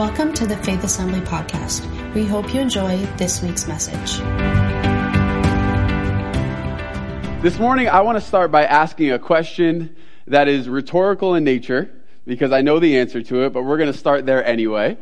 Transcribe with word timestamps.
Welcome 0.00 0.32
to 0.32 0.46
the 0.46 0.56
Faith 0.56 0.82
Assembly 0.82 1.20
podcast. 1.20 1.84
We 2.14 2.24
hope 2.24 2.54
you 2.54 2.60
enjoy 2.62 3.04
this 3.18 3.42
week's 3.42 3.68
message. 3.68 4.16
This 7.42 7.58
morning, 7.58 7.86
I 7.86 8.00
want 8.00 8.16
to 8.16 8.22
start 8.22 8.50
by 8.50 8.64
asking 8.64 9.10
a 9.10 9.18
question 9.18 9.94
that 10.26 10.48
is 10.48 10.70
rhetorical 10.70 11.34
in 11.34 11.44
nature 11.44 11.90
because 12.26 12.50
I 12.50 12.62
know 12.62 12.78
the 12.78 12.96
answer 12.96 13.22
to 13.24 13.44
it, 13.44 13.52
but 13.52 13.64
we're 13.64 13.76
going 13.76 13.92
to 13.92 13.98
start 13.98 14.24
there 14.24 14.42
anyway. 14.42 14.96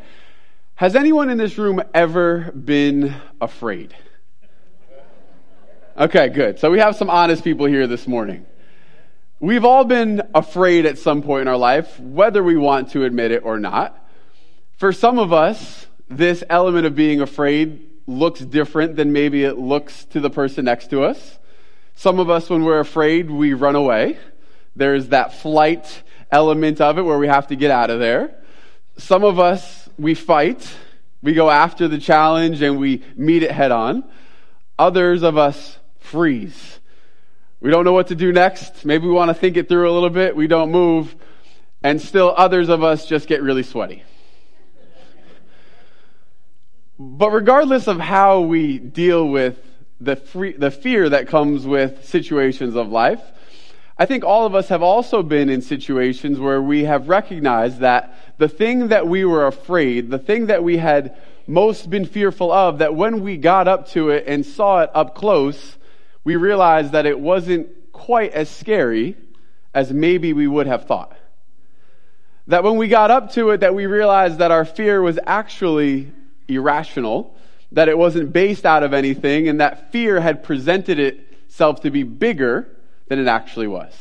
Has 0.75 0.97
anyone 0.97 1.29
in 1.29 1.37
this 1.37 1.57
room 1.57 1.81
ever 1.93 2.51
been 2.51 3.15
afraid? 3.39 3.95
Okay, 5.97 6.27
good. 6.27 6.59
So 6.59 6.69
we 6.71 6.79
have 6.79 6.97
some 6.97 7.09
honest 7.09 7.45
people 7.45 7.67
here 7.67 7.87
this 7.87 8.05
morning. 8.05 8.45
We've 9.39 9.63
all 9.63 9.85
been 9.85 10.23
afraid 10.35 10.85
at 10.85 10.97
some 10.97 11.21
point 11.21 11.43
in 11.43 11.47
our 11.47 11.55
life, 11.55 11.97
whether 12.01 12.43
we 12.43 12.57
want 12.57 12.91
to 12.91 13.05
admit 13.05 13.31
it 13.31 13.45
or 13.45 13.57
not. 13.59 13.95
For 14.79 14.93
some 14.93 15.19
of 15.19 15.33
us, 15.33 15.87
this 16.07 16.41
element 16.49 16.85
of 16.85 16.95
being 16.95 17.19
afraid 17.19 17.85
looks 18.07 18.39
different 18.39 18.95
than 18.95 19.11
maybe 19.11 19.43
it 19.43 19.57
looks 19.57 20.05
to 20.05 20.21
the 20.21 20.29
person 20.29 20.63
next 20.63 20.89
to 20.91 21.03
us. 21.03 21.37
Some 21.95 22.17
of 22.17 22.29
us, 22.29 22.49
when 22.49 22.63
we're 22.63 22.79
afraid, 22.79 23.29
we 23.29 23.53
run 23.53 23.75
away. 23.75 24.17
There's 24.77 25.09
that 25.09 25.33
flight 25.33 26.01
element 26.31 26.79
of 26.79 26.97
it 26.97 27.01
where 27.01 27.17
we 27.17 27.27
have 27.27 27.47
to 27.47 27.57
get 27.57 27.71
out 27.71 27.89
of 27.89 27.99
there. 27.99 28.33
Some 28.97 29.25
of 29.25 29.37
us, 29.37 29.89
we 29.97 30.13
fight. 30.13 30.65
We 31.21 31.33
go 31.33 31.49
after 31.49 31.89
the 31.89 31.97
challenge 31.97 32.61
and 32.61 32.79
we 32.79 33.03
meet 33.17 33.43
it 33.43 33.51
head 33.51 33.73
on. 33.73 34.05
Others 34.77 35.23
of 35.23 35.37
us 35.37 35.77
freeze. 35.99 36.79
We 37.59 37.69
don't 37.69 37.83
know 37.83 37.91
what 37.91 38.07
to 38.07 38.15
do 38.15 38.31
next. 38.31 38.85
Maybe 38.85 39.07
we 39.07 39.13
want 39.13 39.27
to 39.27 39.33
think 39.33 39.57
it 39.57 39.67
through 39.67 39.91
a 39.91 39.93
little 39.93 40.09
bit. 40.09 40.37
We 40.37 40.47
don't 40.47 40.71
move. 40.71 41.17
And 41.83 41.99
still 41.99 42.33
others 42.37 42.69
of 42.69 42.81
us 42.81 43.05
just 43.05 43.27
get 43.27 43.43
really 43.43 43.63
sweaty. 43.63 44.03
But 47.01 47.29
regardless 47.29 47.87
of 47.87 47.97
how 47.97 48.41
we 48.41 48.77
deal 48.77 49.25
with 49.25 49.57
the, 50.01 50.17
free, 50.17 50.51
the 50.51 50.69
fear 50.69 51.07
that 51.07 51.29
comes 51.29 51.65
with 51.65 52.05
situations 52.05 52.75
of 52.75 52.89
life, 52.89 53.21
I 53.97 54.05
think 54.05 54.25
all 54.25 54.45
of 54.45 54.53
us 54.53 54.67
have 54.67 54.83
also 54.83 55.23
been 55.23 55.49
in 55.49 55.61
situations 55.61 56.39
where 56.39 56.61
we 56.61 56.83
have 56.83 57.07
recognized 57.07 57.79
that 57.79 58.13
the 58.37 58.49
thing 58.49 58.89
that 58.89 59.07
we 59.07 59.23
were 59.23 59.47
afraid, 59.47 60.09
the 60.09 60.19
thing 60.19 60.47
that 60.47 60.61
we 60.61 60.75
had 60.75 61.17
most 61.47 61.89
been 61.89 62.05
fearful 62.05 62.51
of, 62.51 62.79
that 62.79 62.95
when 62.95 63.23
we 63.23 63.37
got 63.37 63.69
up 63.69 63.87
to 63.89 64.09
it 64.09 64.25
and 64.27 64.45
saw 64.45 64.81
it 64.81 64.89
up 64.93 65.15
close, 65.15 65.77
we 66.25 66.35
realized 66.35 66.91
that 66.91 67.05
it 67.05 67.17
wasn't 67.17 67.69
quite 67.93 68.33
as 68.33 68.49
scary 68.49 69.15
as 69.73 69.93
maybe 69.93 70.33
we 70.33 70.47
would 70.47 70.67
have 70.67 70.85
thought. 70.85 71.15
That 72.47 72.63
when 72.63 72.75
we 72.75 72.89
got 72.89 73.09
up 73.09 73.31
to 73.33 73.51
it, 73.51 73.61
that 73.61 73.73
we 73.73 73.85
realized 73.85 74.39
that 74.39 74.51
our 74.51 74.65
fear 74.65 75.01
was 75.01 75.17
actually 75.25 76.11
irrational, 76.49 77.35
that 77.71 77.87
it 77.87 77.97
wasn't 77.97 78.33
based 78.33 78.65
out 78.65 78.83
of 78.83 78.93
anything, 78.93 79.47
and 79.47 79.61
that 79.61 79.91
fear 79.91 80.19
had 80.19 80.43
presented 80.43 80.99
itself 80.99 81.81
to 81.81 81.91
be 81.91 82.03
bigger 82.03 82.67
than 83.07 83.19
it 83.19 83.27
actually 83.27 83.67
was. 83.67 83.93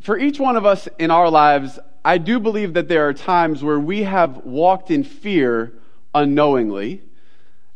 For 0.00 0.18
each 0.18 0.38
one 0.38 0.56
of 0.56 0.64
us 0.64 0.88
in 0.98 1.10
our 1.10 1.30
lives, 1.30 1.78
I 2.04 2.18
do 2.18 2.38
believe 2.38 2.74
that 2.74 2.86
there 2.86 3.08
are 3.08 3.12
times 3.12 3.64
where 3.64 3.80
we 3.80 4.04
have 4.04 4.44
walked 4.44 4.90
in 4.90 5.02
fear 5.02 5.72
unknowingly, 6.14 7.02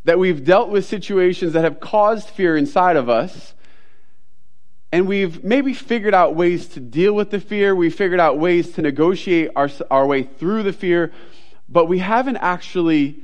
that 0.04 0.18
we've 0.18 0.44
dealt 0.44 0.70
with 0.70 0.84
situations 0.84 1.52
that 1.54 1.64
have 1.64 1.80
caused 1.80 2.28
fear 2.28 2.56
inside 2.56 2.96
of 2.96 3.08
us, 3.08 3.54
and 4.92 5.06
we've 5.06 5.44
maybe 5.44 5.74
figured 5.74 6.14
out 6.14 6.34
ways 6.34 6.68
to 6.68 6.80
deal 6.80 7.12
with 7.12 7.30
the 7.30 7.40
fear, 7.40 7.74
we've 7.74 7.94
figured 7.94 8.20
out 8.20 8.38
ways 8.38 8.72
to 8.72 8.82
negotiate 8.82 9.50
our, 9.54 9.70
our 9.90 10.06
way 10.06 10.22
through 10.22 10.62
the 10.62 10.72
fear, 10.72 11.12
but 11.70 11.86
we 11.86 12.00
haven't 12.00 12.36
actually 12.38 13.22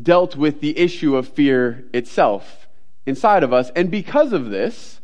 dealt 0.00 0.36
with 0.36 0.60
the 0.60 0.78
issue 0.78 1.16
of 1.16 1.28
fear 1.28 1.84
itself 1.92 2.68
inside 3.06 3.42
of 3.42 3.52
us. 3.52 3.70
And 3.74 3.90
because 3.90 4.32
of 4.32 4.50
this, 4.50 5.00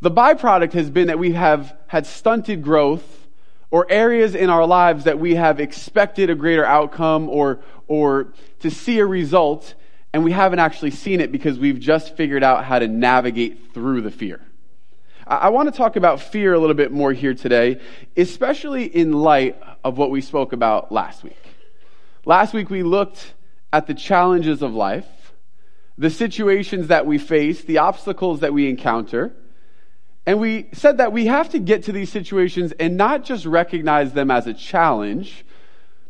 the 0.00 0.10
byproduct 0.10 0.72
has 0.72 0.88
been 0.88 1.08
that 1.08 1.18
we 1.18 1.32
have 1.32 1.76
had 1.88 2.06
stunted 2.06 2.62
growth 2.62 3.26
or 3.70 3.86
areas 3.90 4.34
in 4.34 4.48
our 4.48 4.66
lives 4.66 5.04
that 5.04 5.18
we 5.18 5.34
have 5.34 5.60
expected 5.60 6.30
a 6.30 6.34
greater 6.34 6.64
outcome 6.64 7.28
or, 7.28 7.60
or 7.88 8.32
to 8.60 8.70
see 8.70 8.98
a 9.00 9.06
result, 9.06 9.74
and 10.12 10.24
we 10.24 10.32
haven't 10.32 10.60
actually 10.60 10.92
seen 10.92 11.20
it 11.20 11.32
because 11.32 11.58
we've 11.58 11.80
just 11.80 12.16
figured 12.16 12.44
out 12.44 12.64
how 12.64 12.78
to 12.78 12.86
navigate 12.86 13.74
through 13.74 14.00
the 14.00 14.10
fear. 14.10 14.40
I 15.26 15.48
want 15.48 15.68
to 15.68 15.76
talk 15.76 15.96
about 15.96 16.20
fear 16.20 16.54
a 16.54 16.58
little 16.58 16.76
bit 16.76 16.92
more 16.92 17.12
here 17.12 17.34
today, 17.34 17.80
especially 18.16 18.84
in 18.84 19.12
light 19.12 19.60
of 19.82 19.98
what 19.98 20.12
we 20.12 20.20
spoke 20.20 20.52
about 20.52 20.92
last 20.92 21.24
week. 21.24 21.55
Last 22.28 22.52
week 22.52 22.70
we 22.70 22.82
looked 22.82 23.34
at 23.72 23.86
the 23.86 23.94
challenges 23.94 24.60
of 24.60 24.74
life, 24.74 25.06
the 25.96 26.10
situations 26.10 26.88
that 26.88 27.06
we 27.06 27.18
face, 27.18 27.62
the 27.62 27.78
obstacles 27.78 28.40
that 28.40 28.52
we 28.52 28.68
encounter. 28.68 29.32
And 30.26 30.40
we 30.40 30.66
said 30.72 30.98
that 30.98 31.12
we 31.12 31.26
have 31.26 31.50
to 31.50 31.60
get 31.60 31.84
to 31.84 31.92
these 31.92 32.10
situations 32.10 32.72
and 32.80 32.96
not 32.96 33.22
just 33.22 33.46
recognize 33.46 34.12
them 34.12 34.32
as 34.32 34.48
a 34.48 34.54
challenge, 34.54 35.44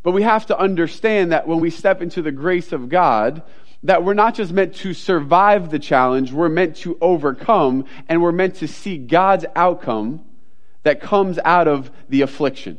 but 0.02 0.12
we 0.12 0.22
have 0.22 0.46
to 0.46 0.58
understand 0.58 1.32
that 1.32 1.46
when 1.46 1.60
we 1.60 1.68
step 1.68 2.00
into 2.00 2.22
the 2.22 2.32
grace 2.32 2.72
of 2.72 2.88
God, 2.88 3.42
that 3.82 4.02
we're 4.02 4.14
not 4.14 4.34
just 4.34 4.52
meant 4.52 4.74
to 4.76 4.94
survive 4.94 5.68
the 5.68 5.78
challenge, 5.78 6.32
we're 6.32 6.48
meant 6.48 6.76
to 6.76 6.96
overcome, 7.02 7.84
and 8.08 8.22
we're 8.22 8.32
meant 8.32 8.54
to 8.54 8.68
see 8.68 8.96
God's 8.96 9.44
outcome 9.54 10.24
that 10.82 11.02
comes 11.02 11.38
out 11.44 11.68
of 11.68 11.90
the 12.08 12.22
affliction. 12.22 12.78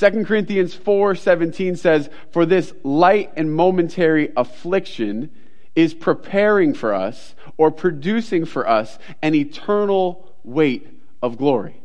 2 0.00 0.24
Corinthians 0.24 0.74
4:17 0.74 1.76
says, 1.76 2.08
"For 2.30 2.46
this 2.46 2.72
light 2.82 3.30
and 3.36 3.52
momentary 3.52 4.30
affliction 4.34 5.30
is 5.76 5.92
preparing 5.92 6.72
for 6.72 6.94
us 6.94 7.34
or 7.58 7.70
producing 7.70 8.46
for 8.46 8.66
us 8.66 8.98
an 9.20 9.34
eternal 9.34 10.26
weight 10.42 10.88
of 11.22 11.36
glory." 11.36 11.82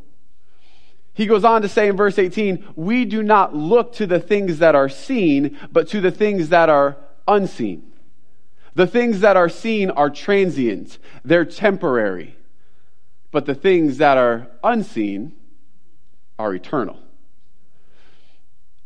He 1.13 1.25
goes 1.25 1.43
on 1.43 1.61
to 1.61 1.67
say 1.67 1.89
in 1.89 1.97
verse 1.97 2.17
18, 2.17 2.63
"We 2.77 3.03
do 3.03 3.21
not 3.21 3.53
look 3.53 3.91
to 3.95 4.07
the 4.07 4.19
things 4.21 4.59
that 4.59 4.75
are 4.75 4.89
seen, 4.89 5.57
but 5.73 5.89
to 5.89 5.99
the 5.99 6.11
things 6.11 6.47
that 6.49 6.69
are 6.69 6.95
unseen." 7.27 7.83
The 8.75 8.87
things 8.87 9.19
that 9.19 9.35
are 9.35 9.49
seen 9.49 9.89
are 9.89 10.09
transient, 10.09 10.99
they're 11.25 11.43
temporary. 11.43 12.37
But 13.31 13.45
the 13.45 13.55
things 13.55 13.97
that 13.97 14.17
are 14.17 14.47
unseen 14.63 15.33
are 16.39 16.53
eternal. 16.53 16.99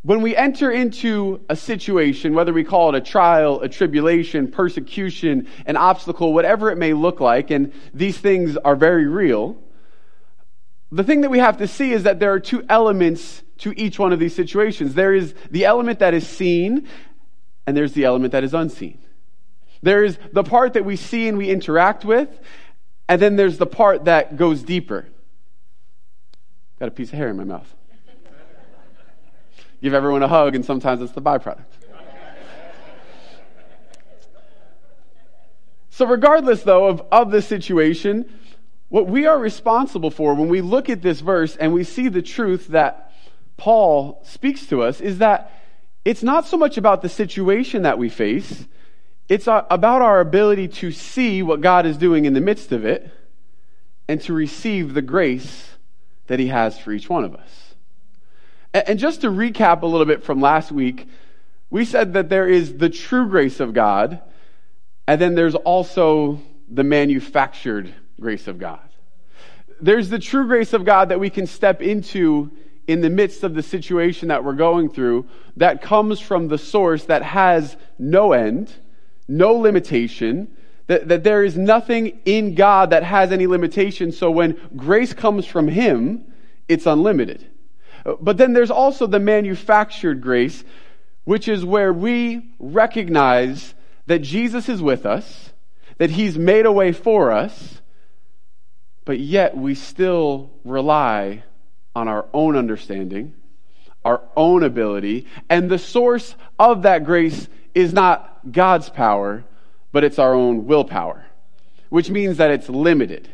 When 0.01 0.21
we 0.21 0.35
enter 0.35 0.71
into 0.71 1.41
a 1.49 1.55
situation, 1.57 2.33
whether 2.33 2.53
we 2.53 2.63
call 2.63 2.89
it 2.89 2.95
a 2.95 3.01
trial, 3.01 3.59
a 3.61 3.67
tribulation, 3.67 4.49
persecution, 4.49 5.47
an 5.65 5.75
obstacle, 5.75 6.33
whatever 6.33 6.71
it 6.71 6.77
may 6.77 6.93
look 6.93 7.19
like, 7.19 7.51
and 7.51 7.73
these 7.93 8.17
things 8.17 8.55
are 8.55 8.77
very 8.77 9.07
real, 9.07 9.57
the 10.89 11.03
thing 11.03 11.21
that 11.21 11.29
we 11.29 11.39
have 11.39 11.57
to 11.57 11.67
see 11.67 11.91
is 11.91 12.03
that 12.03 12.19
there 12.19 12.31
are 12.31 12.39
two 12.39 12.63
elements 12.69 13.43
to 13.57 13.73
each 13.77 13.99
one 13.99 14.13
of 14.13 14.19
these 14.19 14.33
situations. 14.33 14.95
There 14.95 15.13
is 15.13 15.35
the 15.51 15.65
element 15.65 15.99
that 15.99 16.13
is 16.13 16.25
seen, 16.25 16.87
and 17.67 17.75
there's 17.75 17.91
the 17.91 18.05
element 18.05 18.31
that 18.31 18.45
is 18.45 18.53
unseen. 18.53 18.99
There 19.83 20.03
is 20.03 20.17
the 20.31 20.43
part 20.43 20.73
that 20.73 20.85
we 20.85 20.95
see 20.95 21.27
and 21.27 21.37
we 21.37 21.49
interact 21.49 22.05
with, 22.05 22.39
and 23.09 23.21
then 23.21 23.35
there's 23.35 23.57
the 23.57 23.67
part 23.67 24.05
that 24.05 24.37
goes 24.37 24.63
deeper. 24.63 25.09
Got 26.79 26.87
a 26.87 26.91
piece 26.91 27.11
of 27.11 27.17
hair 27.17 27.27
in 27.27 27.35
my 27.35 27.43
mouth 27.43 27.75
give 29.81 29.93
everyone 29.93 30.23
a 30.23 30.27
hug, 30.27 30.55
and 30.55 30.65
sometimes 30.65 31.01
it's 31.01 31.13
the 31.13 31.21
byproduct. 31.21 31.65
so, 35.89 36.05
regardless, 36.05 36.63
though, 36.63 36.87
of, 36.87 37.03
of 37.11 37.31
the 37.31 37.41
situation, 37.41 38.31
what 38.89 39.07
we 39.07 39.25
are 39.25 39.37
responsible 39.37 40.11
for 40.11 40.33
when 40.33 40.49
we 40.49 40.61
look 40.61 40.89
at 40.89 41.01
this 41.01 41.21
verse 41.21 41.55
and 41.55 41.73
we 41.73 41.83
see 41.83 42.09
the 42.09 42.21
truth 42.21 42.67
that 42.69 43.13
Paul 43.55 44.21
speaks 44.23 44.65
to 44.67 44.81
us 44.81 44.99
is 44.99 45.19
that 45.19 45.51
it's 46.05 46.23
not 46.23 46.45
so 46.45 46.57
much 46.57 46.77
about 46.77 47.01
the 47.01 47.09
situation 47.09 47.83
that 47.83 47.97
we 47.97 48.09
face, 48.09 48.65
it's 49.27 49.45
about 49.45 50.01
our 50.01 50.19
ability 50.19 50.69
to 50.69 50.91
see 50.91 51.43
what 51.43 51.61
God 51.61 51.85
is 51.85 51.97
doing 51.97 52.25
in 52.25 52.33
the 52.33 52.41
midst 52.41 52.71
of 52.71 52.83
it 52.83 53.11
and 54.07 54.19
to 54.21 54.33
receive 54.33 54.95
the 54.95 55.03
grace 55.03 55.69
that 56.25 56.39
He 56.39 56.47
has 56.47 56.79
for 56.79 56.91
each 56.91 57.09
one 57.09 57.23
of 57.23 57.35
us. 57.35 57.58
And 58.73 58.99
just 58.99 59.21
to 59.21 59.29
recap 59.29 59.81
a 59.81 59.85
little 59.85 60.05
bit 60.05 60.23
from 60.23 60.41
last 60.41 60.71
week, 60.71 61.07
we 61.69 61.85
said 61.85 62.13
that 62.13 62.29
there 62.29 62.47
is 62.47 62.77
the 62.77 62.89
true 62.89 63.27
grace 63.27 63.59
of 63.59 63.73
God, 63.73 64.21
and 65.07 65.19
then 65.19 65.35
there's 65.35 65.55
also 65.55 66.39
the 66.69 66.83
manufactured 66.83 67.93
grace 68.19 68.47
of 68.47 68.59
God. 68.59 68.87
There's 69.81 70.09
the 70.09 70.19
true 70.19 70.45
grace 70.45 70.73
of 70.73 70.85
God 70.85 71.09
that 71.09 71.19
we 71.19 71.29
can 71.29 71.47
step 71.47 71.81
into 71.81 72.51
in 72.87 73.01
the 73.01 73.09
midst 73.09 73.43
of 73.43 73.53
the 73.53 73.63
situation 73.63 74.29
that 74.29 74.43
we're 74.43 74.53
going 74.53 74.89
through 74.89 75.27
that 75.57 75.81
comes 75.81 76.19
from 76.19 76.47
the 76.47 76.57
source 76.57 77.05
that 77.05 77.21
has 77.21 77.77
no 77.97 78.33
end, 78.33 78.73
no 79.27 79.53
limitation, 79.53 80.47
that, 80.87 81.07
that 81.07 81.23
there 81.23 81.43
is 81.43 81.55
nothing 81.55 82.19
in 82.25 82.55
God 82.55 82.89
that 82.89 83.03
has 83.03 83.31
any 83.31 83.45
limitation. 83.45 84.11
So 84.11 84.31
when 84.31 84.59
grace 84.75 85.13
comes 85.13 85.45
from 85.45 85.67
Him, 85.67 86.25
it's 86.67 86.87
unlimited. 86.87 87.45
But 88.03 88.37
then 88.37 88.53
there's 88.53 88.71
also 88.71 89.07
the 89.07 89.19
manufactured 89.19 90.21
grace, 90.21 90.63
which 91.23 91.47
is 91.47 91.63
where 91.65 91.93
we 91.93 92.51
recognize 92.59 93.73
that 94.07 94.19
Jesus 94.19 94.69
is 94.69 94.81
with 94.81 95.05
us, 95.05 95.51
that 95.97 96.09
he's 96.09 96.37
made 96.37 96.65
a 96.65 96.71
way 96.71 96.91
for 96.91 97.31
us, 97.31 97.81
but 99.05 99.19
yet 99.19 99.55
we 99.57 99.75
still 99.75 100.51
rely 100.63 101.43
on 101.95 102.07
our 102.07 102.27
own 102.33 102.55
understanding, 102.55 103.33
our 104.05 104.21
own 104.35 104.63
ability, 104.63 105.27
and 105.49 105.69
the 105.69 105.77
source 105.77 106.35
of 106.57 106.83
that 106.83 107.03
grace 107.03 107.47
is 107.75 107.93
not 107.93 108.51
God's 108.51 108.89
power, 108.89 109.43
but 109.91 110.03
it's 110.03 110.19
our 110.19 110.33
own 110.33 110.65
willpower, 110.65 111.25
which 111.89 112.09
means 112.09 112.37
that 112.37 112.51
it's 112.51 112.69
limited. 112.69 113.27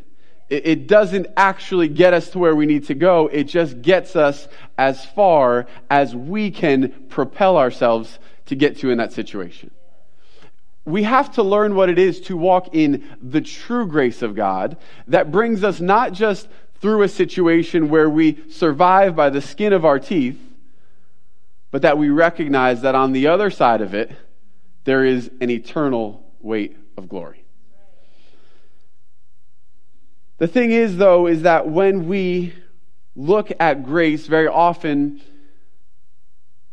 It 0.47 0.85
doesn't 0.85 1.27
actually 1.35 1.87
get 1.87 2.13
us 2.13 2.29
to 2.31 2.39
where 2.39 2.55
we 2.55 2.67
need 2.67 2.85
to 2.85 2.93
go. 2.93 3.27
It 3.27 3.45
just 3.45 3.81
gets 3.81 4.15
us 4.15 4.47
as 4.77 5.03
far 5.03 5.65
as 5.89 6.15
we 6.15 6.51
can 6.51 6.89
propel 7.09 7.57
ourselves 7.57 8.19
to 8.45 8.55
get 8.55 8.77
to 8.79 8.91
in 8.91 8.99
that 8.99 9.11
situation. 9.11 9.71
We 10.85 11.01
have 11.01 11.33
to 11.33 11.41
learn 11.41 11.73
what 11.73 11.89
it 11.89 11.97
is 11.97 12.21
to 12.21 12.37
walk 12.37 12.75
in 12.75 13.17
the 13.19 13.41
true 13.41 13.87
grace 13.87 14.21
of 14.21 14.35
God 14.35 14.77
that 15.07 15.31
brings 15.31 15.63
us 15.63 15.81
not 15.81 16.13
just 16.13 16.47
through 16.79 17.01
a 17.01 17.07
situation 17.07 17.89
where 17.89 18.07
we 18.07 18.43
survive 18.51 19.15
by 19.15 19.31
the 19.31 19.41
skin 19.41 19.73
of 19.73 19.83
our 19.83 19.97
teeth, 19.97 20.39
but 21.71 21.81
that 21.81 21.97
we 21.97 22.09
recognize 22.09 22.81
that 22.81 22.93
on 22.93 23.13
the 23.13 23.25
other 23.25 23.49
side 23.49 23.81
of 23.81 23.95
it, 23.95 24.11
there 24.83 25.03
is 25.03 25.31
an 25.41 25.49
eternal 25.49 26.23
weight 26.39 26.77
of 26.97 27.09
glory. 27.09 27.44
The 30.45 30.51
thing 30.51 30.71
is, 30.71 30.97
though, 30.97 31.25
is 31.25 31.41
that 31.41 31.67
when 31.67 32.07
we 32.07 32.53
look 33.15 33.51
at 33.59 33.83
grace, 33.83 34.27
very 34.27 34.47
often 34.47 35.19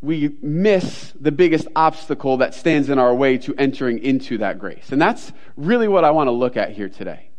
we 0.03 0.37
miss 0.43 1.15
the 1.19 1.33
biggest 1.33 1.69
obstacle 1.75 2.37
that 2.37 2.53
stands 2.53 2.91
in 2.91 2.99
our 2.99 3.15
way 3.15 3.39
to 3.39 3.55
entering 3.57 4.01
into 4.01 4.37
that 4.37 4.59
grace. 4.59 4.93
And 4.93 5.01
that's 5.01 5.33
really 5.57 5.89
what 5.89 6.05
I 6.05 6.11
want 6.11 6.27
to 6.27 6.33
look 6.33 6.59
at 6.59 6.73
here 6.73 6.91
today. 6.91 7.31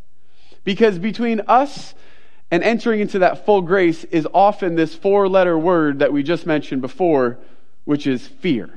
Because 0.64 0.98
between 0.98 1.40
us 1.42 1.94
and 2.50 2.64
entering 2.64 3.00
into 3.00 3.20
that 3.20 3.46
full 3.46 3.62
grace 3.62 4.04
is 4.06 4.28
often 4.34 4.74
this 4.74 4.96
four 4.96 5.30
letter 5.30 5.56
word 5.56 6.00
that 6.00 6.12
we 6.12 6.24
just 6.24 6.48
mentioned 6.48 6.82
before, 6.82 7.38
which 7.86 8.08
is 8.08 8.28
fear 8.28 8.74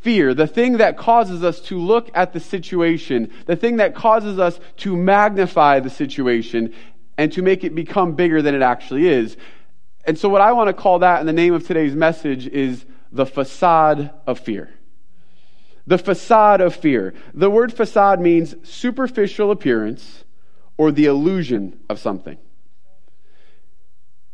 fear, 0.00 0.34
the 0.34 0.46
thing 0.46 0.78
that 0.78 0.96
causes 0.96 1.44
us 1.44 1.60
to 1.60 1.78
look 1.78 2.10
at 2.14 2.32
the 2.32 2.40
situation, 2.40 3.30
the 3.46 3.56
thing 3.56 3.76
that 3.76 3.94
causes 3.94 4.38
us 4.38 4.58
to 4.78 4.96
magnify 4.96 5.80
the 5.80 5.90
situation 5.90 6.74
and 7.18 7.32
to 7.32 7.42
make 7.42 7.64
it 7.64 7.74
become 7.74 8.14
bigger 8.14 8.40
than 8.42 8.54
it 8.54 8.62
actually 8.62 9.06
is. 9.06 9.36
And 10.04 10.18
so, 10.18 10.28
what 10.28 10.40
I 10.40 10.52
want 10.52 10.68
to 10.68 10.72
call 10.72 11.00
that 11.00 11.20
in 11.20 11.26
the 11.26 11.32
name 11.32 11.52
of 11.52 11.66
today's 11.66 11.94
message 11.94 12.46
is 12.46 12.84
the 13.12 13.26
facade 13.26 14.10
of 14.26 14.38
fear. 14.40 14.70
The 15.86 15.98
facade 15.98 16.60
of 16.60 16.74
fear. 16.74 17.14
The 17.34 17.50
word 17.50 17.72
facade 17.72 18.20
means 18.20 18.54
superficial 18.62 19.50
appearance 19.50 20.24
or 20.78 20.92
the 20.92 21.06
illusion 21.06 21.78
of 21.88 21.98
something. 21.98 22.38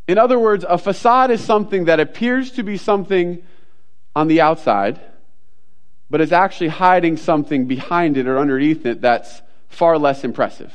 In 0.06 0.18
other 0.18 0.38
words, 0.38 0.64
a 0.68 0.78
facade 0.78 1.32
is 1.32 1.42
something 1.42 1.86
that 1.86 1.98
appears 1.98 2.52
to 2.52 2.62
be 2.62 2.76
something 2.76 3.42
on 4.14 4.28
the 4.28 4.40
outside 4.40 5.00
but 6.10 6.20
is 6.20 6.32
actually 6.32 6.68
hiding 6.68 7.16
something 7.16 7.66
behind 7.66 8.16
it 8.16 8.26
or 8.26 8.38
underneath 8.38 8.86
it 8.86 9.00
that's 9.00 9.42
far 9.68 9.98
less 9.98 10.24
impressive. 10.24 10.72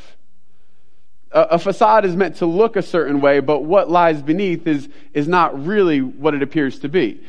A, 1.32 1.42
a, 1.42 1.60
facade 1.60 2.04
is 2.04 2.16
meant 2.16 2.38
to 2.38 2.46
look 2.46 2.76
a 2.76 2.82
certain 2.82 3.22
way, 3.22 3.40
but 3.40 3.64
what 3.64 3.90
lies 3.90 4.22
beneath 4.22 4.68
is, 4.68 4.90
is 5.14 5.28
not 5.28 5.66
really 5.66 6.02
what 6.02 6.34
it 6.34 6.44
appears 6.44 6.80
to 6.80 6.90
be. 6.90 7.24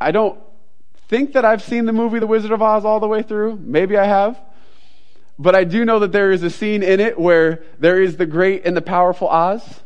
I 0.00 0.10
don't 0.10 0.40
think 1.08 1.34
that 1.34 1.44
I've 1.44 1.62
seen 1.62 1.84
the 1.84 1.92
movie 1.92 2.18
The 2.18 2.26
Wizard 2.26 2.52
of 2.52 2.62
Oz 2.62 2.84
all 2.84 2.98
the 2.98 3.08
way 3.08 3.22
through. 3.22 3.58
Maybe 3.62 3.98
I 3.98 4.06
have. 4.06 4.40
But 5.38 5.54
I 5.54 5.64
do 5.64 5.84
know 5.84 5.98
that 5.98 6.12
there 6.12 6.32
is 6.32 6.42
a 6.42 6.50
scene 6.50 6.82
in 6.82 7.00
it 7.00 7.18
where 7.18 7.62
there 7.78 8.00
is 8.00 8.16
the 8.16 8.26
great 8.26 8.64
and 8.64 8.76
the 8.76 8.82
powerful 8.82 9.28
Oz 9.28 9.80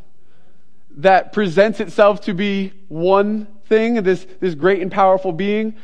that 0.98 1.32
presents 1.32 1.80
itself 1.80 2.22
to 2.22 2.34
be 2.34 2.72
one 2.88 3.46
thing, 3.66 4.02
this, 4.02 4.26
this 4.40 4.54
great 4.54 4.80
and 4.80 4.90
powerful 4.90 5.32
being, 5.32 5.74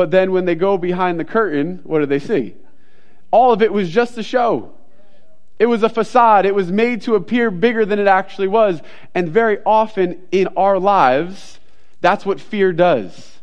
but 0.00 0.10
then 0.10 0.32
when 0.32 0.46
they 0.46 0.54
go 0.54 0.78
behind 0.78 1.20
the 1.20 1.26
curtain, 1.26 1.78
what 1.84 1.98
do 1.98 2.06
they 2.06 2.18
see? 2.18 2.54
All 3.30 3.52
of 3.52 3.60
it 3.60 3.70
was 3.70 3.90
just 3.90 4.16
a 4.16 4.22
show. 4.22 4.72
It 5.58 5.66
was 5.66 5.82
a 5.82 5.90
facade. 5.90 6.46
It 6.46 6.54
was 6.54 6.72
made 6.72 7.02
to 7.02 7.16
appear 7.16 7.50
bigger 7.50 7.84
than 7.84 7.98
it 7.98 8.06
actually 8.06 8.48
was. 8.48 8.80
And 9.14 9.28
very 9.28 9.58
often 9.66 10.22
in 10.32 10.48
our 10.56 10.78
lives, 10.78 11.60
that's 12.00 12.24
what 12.24 12.40
fear 12.40 12.72
does. 12.72 13.40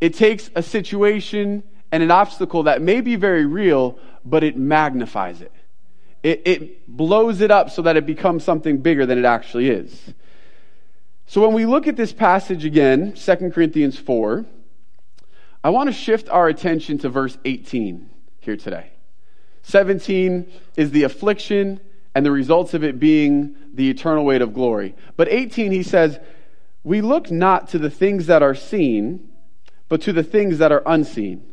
It 0.00 0.14
takes 0.14 0.50
a 0.56 0.62
situation 0.64 1.62
and 1.92 2.02
an 2.02 2.10
obstacle 2.10 2.64
that 2.64 2.82
may 2.82 3.00
be 3.00 3.14
very 3.14 3.46
real, 3.46 3.96
but 4.24 4.42
it 4.42 4.56
magnifies 4.56 5.40
it. 5.40 5.52
It, 6.24 6.42
it 6.46 6.88
blows 6.88 7.42
it 7.42 7.52
up 7.52 7.70
so 7.70 7.82
that 7.82 7.96
it 7.96 8.06
becomes 8.06 8.42
something 8.42 8.78
bigger 8.78 9.06
than 9.06 9.18
it 9.18 9.24
actually 9.24 9.68
is. 9.68 10.14
So 11.26 11.40
when 11.42 11.52
we 11.52 11.64
look 11.64 11.86
at 11.86 11.94
this 11.94 12.12
passage 12.12 12.64
again, 12.64 13.12
2 13.12 13.50
Corinthians 13.50 13.96
4, 13.96 14.46
I 15.62 15.70
want 15.70 15.88
to 15.88 15.92
shift 15.92 16.28
our 16.30 16.48
attention 16.48 16.98
to 16.98 17.08
verse 17.08 17.36
18 17.44 18.08
here 18.40 18.56
today. 18.56 18.90
17 19.62 20.50
is 20.76 20.90
the 20.90 21.02
affliction 21.02 21.80
and 22.14 22.24
the 22.24 22.30
results 22.30 22.72
of 22.74 22.82
it 22.82 22.98
being 22.98 23.54
the 23.74 23.90
eternal 23.90 24.24
weight 24.24 24.42
of 24.42 24.54
glory. 24.54 24.94
But 25.16 25.28
18, 25.28 25.70
he 25.70 25.82
says, 25.82 26.18
We 26.82 27.02
look 27.02 27.30
not 27.30 27.68
to 27.68 27.78
the 27.78 27.90
things 27.90 28.26
that 28.26 28.42
are 28.42 28.54
seen, 28.54 29.28
but 29.88 30.00
to 30.02 30.12
the 30.12 30.22
things 30.22 30.58
that 30.58 30.72
are 30.72 30.82
unseen. 30.86 31.46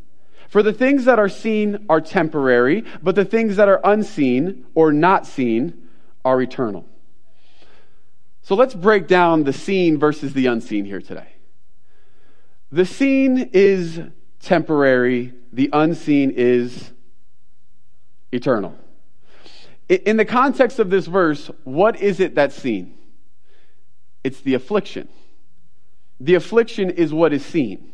For 0.48 0.64
the 0.64 0.74
things 0.74 1.04
that 1.06 1.20
are 1.20 1.28
seen 1.28 1.86
are 1.90 2.00
temporary, 2.00 2.86
but 3.04 3.16
the 3.16 3.26
things 3.26 3.58
that 3.58 3.68
are 3.68 3.82
unseen 3.84 4.66
or 4.74 4.94
not 4.94 5.28
seen 5.28 5.90
are 6.24 6.42
eternal. 6.42 6.86
So 8.42 8.56
let's 8.56 8.74
break 8.74 9.08
down 9.08 9.44
the 9.44 9.52
seen 9.52 10.00
versus 10.00 10.34
the 10.34 10.46
unseen 10.46 10.86
here 10.86 11.02
today. 11.02 11.37
The 12.72 12.86
seen 12.86 13.50
is 13.54 14.02
temporary, 14.42 15.34
the 15.54 15.70
unseen 15.72 16.32
is 16.32 16.92
eternal. 18.32 18.76
In 19.88 20.18
the 20.18 20.26
context 20.26 20.80
of 20.80 20.90
this 20.90 21.08
verse, 21.08 21.50
what 21.64 22.02
is 22.02 22.20
it 22.20 22.36
that's 22.36 22.56
seen? 22.56 22.98
It's 24.24 24.42
the 24.42 24.54
affliction. 24.54 25.08
The 26.20 26.36
affliction 26.36 26.90
is 26.90 27.14
what 27.14 27.32
is 27.32 27.46
seen. 27.46 27.94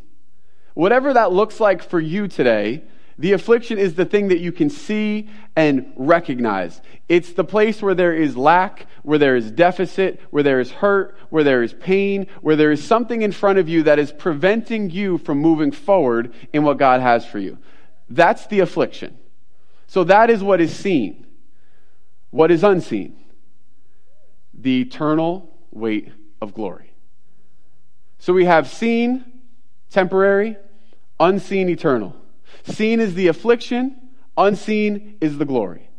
Whatever 0.74 1.14
that 1.14 1.32
looks 1.32 1.60
like 1.60 1.84
for 1.84 2.00
you 2.00 2.28
today, 2.28 2.84
the 3.18 3.34
affliction 3.34 3.78
is 3.78 3.94
the 3.94 4.06
thing 4.06 4.30
that 4.30 4.40
you 4.40 4.52
can 4.52 4.70
see 4.70 5.30
and 5.56 5.94
recognize. 5.96 6.82
It's 7.08 7.34
the 7.34 7.44
place 7.44 7.82
where 7.82 7.94
there 7.94 8.14
is 8.14 8.36
lack, 8.36 8.88
where 9.04 9.20
there 9.20 9.36
is 9.36 9.52
deficit, 9.52 10.20
where 10.32 10.44
there 10.44 10.60
is 10.60 10.72
hurt, 10.72 11.16
where 11.30 11.44
there 11.44 11.62
is 11.62 11.74
pain, 11.74 12.28
where 12.42 12.56
there 12.56 12.72
is 12.72 12.84
something 12.84 13.22
in 13.22 13.32
front 13.32 13.60
of 13.60 13.70
you 13.70 13.84
that 13.84 14.00
is 14.00 14.12
preventing 14.12 14.90
you 14.90 15.20
from 15.20 15.38
moving 15.38 15.72
forward 15.72 16.34
in 16.54 16.64
what 16.64 16.78
God 16.78 17.02
has 17.02 17.26
for 17.26 17.40
you. 17.40 17.58
That's 18.10 18.48
the 18.48 18.62
affliction. 18.62 19.18
So 19.88 20.04
that 20.06 20.30
is 20.30 20.42
what 20.42 20.60
is 20.60 20.76
seen. 20.76 21.28
What 22.32 22.50
is 22.50 22.64
unseen? 22.64 23.16
The 24.56 24.82
eternal 24.82 25.56
weight 25.72 26.12
of 26.42 26.54
glory. 26.54 26.94
So 28.18 28.34
we 28.34 28.46
have 28.46 28.68
seen, 28.68 29.24
temporary, 29.92 30.58
unseen, 31.20 31.70
eternal. 31.70 32.16
Seen 32.64 33.00
is 33.00 33.14
the 33.14 33.28
affliction, 33.28 33.96
unseen 34.38 35.18
is 35.22 35.38
the 35.38 35.46
glory. 35.46 35.90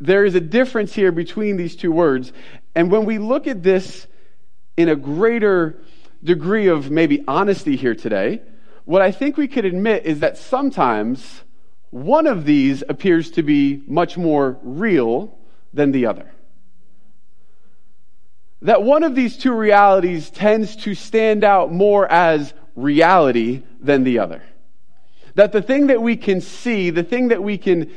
There 0.00 0.24
is 0.24 0.34
a 0.34 0.40
difference 0.40 0.94
here 0.94 1.12
between 1.12 1.56
these 1.56 1.76
two 1.76 1.92
words. 1.92 2.32
And 2.74 2.90
when 2.90 3.04
we 3.04 3.18
look 3.18 3.46
at 3.46 3.62
this 3.62 4.06
in 4.76 4.88
a 4.88 4.96
greater 4.96 5.78
degree 6.24 6.66
of 6.68 6.90
maybe 6.90 7.24
honesty 7.28 7.76
here 7.76 7.94
today, 7.94 8.42
what 8.84 9.02
I 9.02 9.12
think 9.12 9.36
we 9.36 9.48
could 9.48 9.64
admit 9.64 10.06
is 10.06 10.20
that 10.20 10.38
sometimes 10.38 11.42
one 11.90 12.26
of 12.26 12.44
these 12.44 12.82
appears 12.88 13.30
to 13.32 13.42
be 13.42 13.82
much 13.86 14.16
more 14.16 14.58
real 14.62 15.36
than 15.72 15.92
the 15.92 16.06
other. 16.06 16.30
That 18.62 18.82
one 18.82 19.02
of 19.02 19.14
these 19.14 19.36
two 19.36 19.52
realities 19.52 20.30
tends 20.30 20.76
to 20.76 20.94
stand 20.94 21.44
out 21.44 21.72
more 21.72 22.10
as 22.10 22.54
reality 22.74 23.62
than 23.80 24.04
the 24.04 24.18
other. 24.18 24.42
That 25.36 25.52
the 25.52 25.62
thing 25.62 25.86
that 25.86 26.02
we 26.02 26.16
can 26.16 26.40
see, 26.40 26.90
the 26.90 27.02
thing 27.02 27.28
that 27.28 27.42
we 27.42 27.58
can 27.58 27.92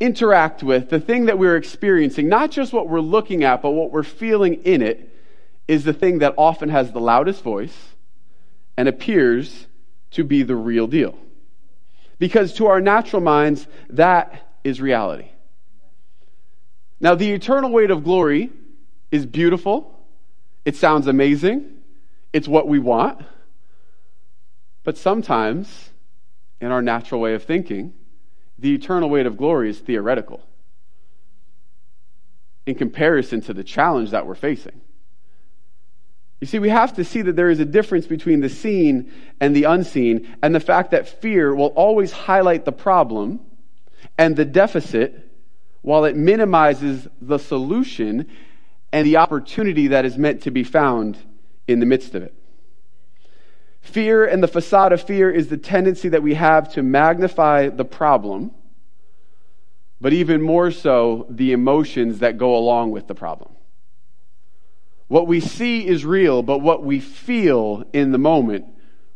interact 0.00 0.62
with, 0.62 0.90
the 0.90 1.00
thing 1.00 1.26
that 1.26 1.38
we're 1.38 1.56
experiencing, 1.56 2.28
not 2.28 2.50
just 2.50 2.72
what 2.72 2.88
we're 2.88 3.00
looking 3.00 3.44
at, 3.44 3.62
but 3.62 3.72
what 3.72 3.92
we're 3.92 4.02
feeling 4.02 4.54
in 4.62 4.80
it, 4.80 5.10
is 5.68 5.84
the 5.84 5.92
thing 5.92 6.20
that 6.20 6.34
often 6.36 6.68
has 6.68 6.92
the 6.92 7.00
loudest 7.00 7.42
voice 7.42 7.76
and 8.76 8.88
appears 8.88 9.66
to 10.12 10.24
be 10.24 10.42
the 10.42 10.56
real 10.56 10.86
deal. 10.86 11.16
Because 12.18 12.54
to 12.54 12.66
our 12.66 12.80
natural 12.80 13.22
minds, 13.22 13.66
that 13.90 14.54
is 14.64 14.80
reality. 14.80 15.28
Now, 17.00 17.16
the 17.16 17.32
eternal 17.32 17.72
weight 17.72 17.90
of 17.90 18.04
glory 18.04 18.50
is 19.10 19.26
beautiful, 19.26 19.98
It 20.64 20.76
sounds 20.76 21.08
amazing. 21.08 21.68
It's 22.32 22.46
what 22.46 22.68
we 22.68 22.78
want. 22.78 23.20
But 24.84 24.96
sometimes, 24.96 25.90
in 26.62 26.70
our 26.70 26.80
natural 26.80 27.20
way 27.20 27.34
of 27.34 27.42
thinking, 27.42 27.92
the 28.56 28.72
eternal 28.72 29.10
weight 29.10 29.26
of 29.26 29.36
glory 29.36 29.68
is 29.68 29.80
theoretical 29.80 30.40
in 32.64 32.76
comparison 32.76 33.40
to 33.40 33.52
the 33.52 33.64
challenge 33.64 34.12
that 34.12 34.24
we're 34.28 34.36
facing. 34.36 34.80
You 36.40 36.46
see, 36.46 36.60
we 36.60 36.68
have 36.68 36.94
to 36.94 37.04
see 37.04 37.22
that 37.22 37.34
there 37.34 37.50
is 37.50 37.58
a 37.58 37.64
difference 37.64 38.06
between 38.06 38.40
the 38.40 38.48
seen 38.48 39.12
and 39.40 39.56
the 39.56 39.64
unseen, 39.64 40.36
and 40.40 40.54
the 40.54 40.60
fact 40.60 40.92
that 40.92 41.08
fear 41.08 41.52
will 41.52 41.72
always 41.74 42.12
highlight 42.12 42.64
the 42.64 42.72
problem 42.72 43.40
and 44.16 44.36
the 44.36 44.44
deficit 44.44 45.30
while 45.82 46.04
it 46.04 46.14
minimizes 46.14 47.08
the 47.20 47.38
solution 47.38 48.28
and 48.92 49.04
the 49.04 49.16
opportunity 49.16 49.88
that 49.88 50.04
is 50.04 50.16
meant 50.16 50.42
to 50.42 50.52
be 50.52 50.62
found 50.62 51.18
in 51.66 51.80
the 51.80 51.86
midst 51.86 52.14
of 52.14 52.22
it. 52.22 52.34
Fear 53.82 54.26
and 54.26 54.42
the 54.42 54.48
facade 54.48 54.92
of 54.92 55.02
fear 55.02 55.30
is 55.30 55.48
the 55.48 55.56
tendency 55.56 56.08
that 56.08 56.22
we 56.22 56.34
have 56.34 56.72
to 56.74 56.82
magnify 56.82 57.68
the 57.68 57.84
problem, 57.84 58.52
but 60.00 60.12
even 60.12 60.40
more 60.40 60.70
so, 60.70 61.26
the 61.28 61.52
emotions 61.52 62.20
that 62.20 62.38
go 62.38 62.56
along 62.56 62.92
with 62.92 63.08
the 63.08 63.14
problem. 63.14 63.50
What 65.08 65.26
we 65.26 65.40
see 65.40 65.86
is 65.86 66.04
real, 66.04 66.42
but 66.42 66.58
what 66.58 66.82
we 66.82 67.00
feel 67.00 67.84
in 67.92 68.12
the 68.12 68.18
moment 68.18 68.64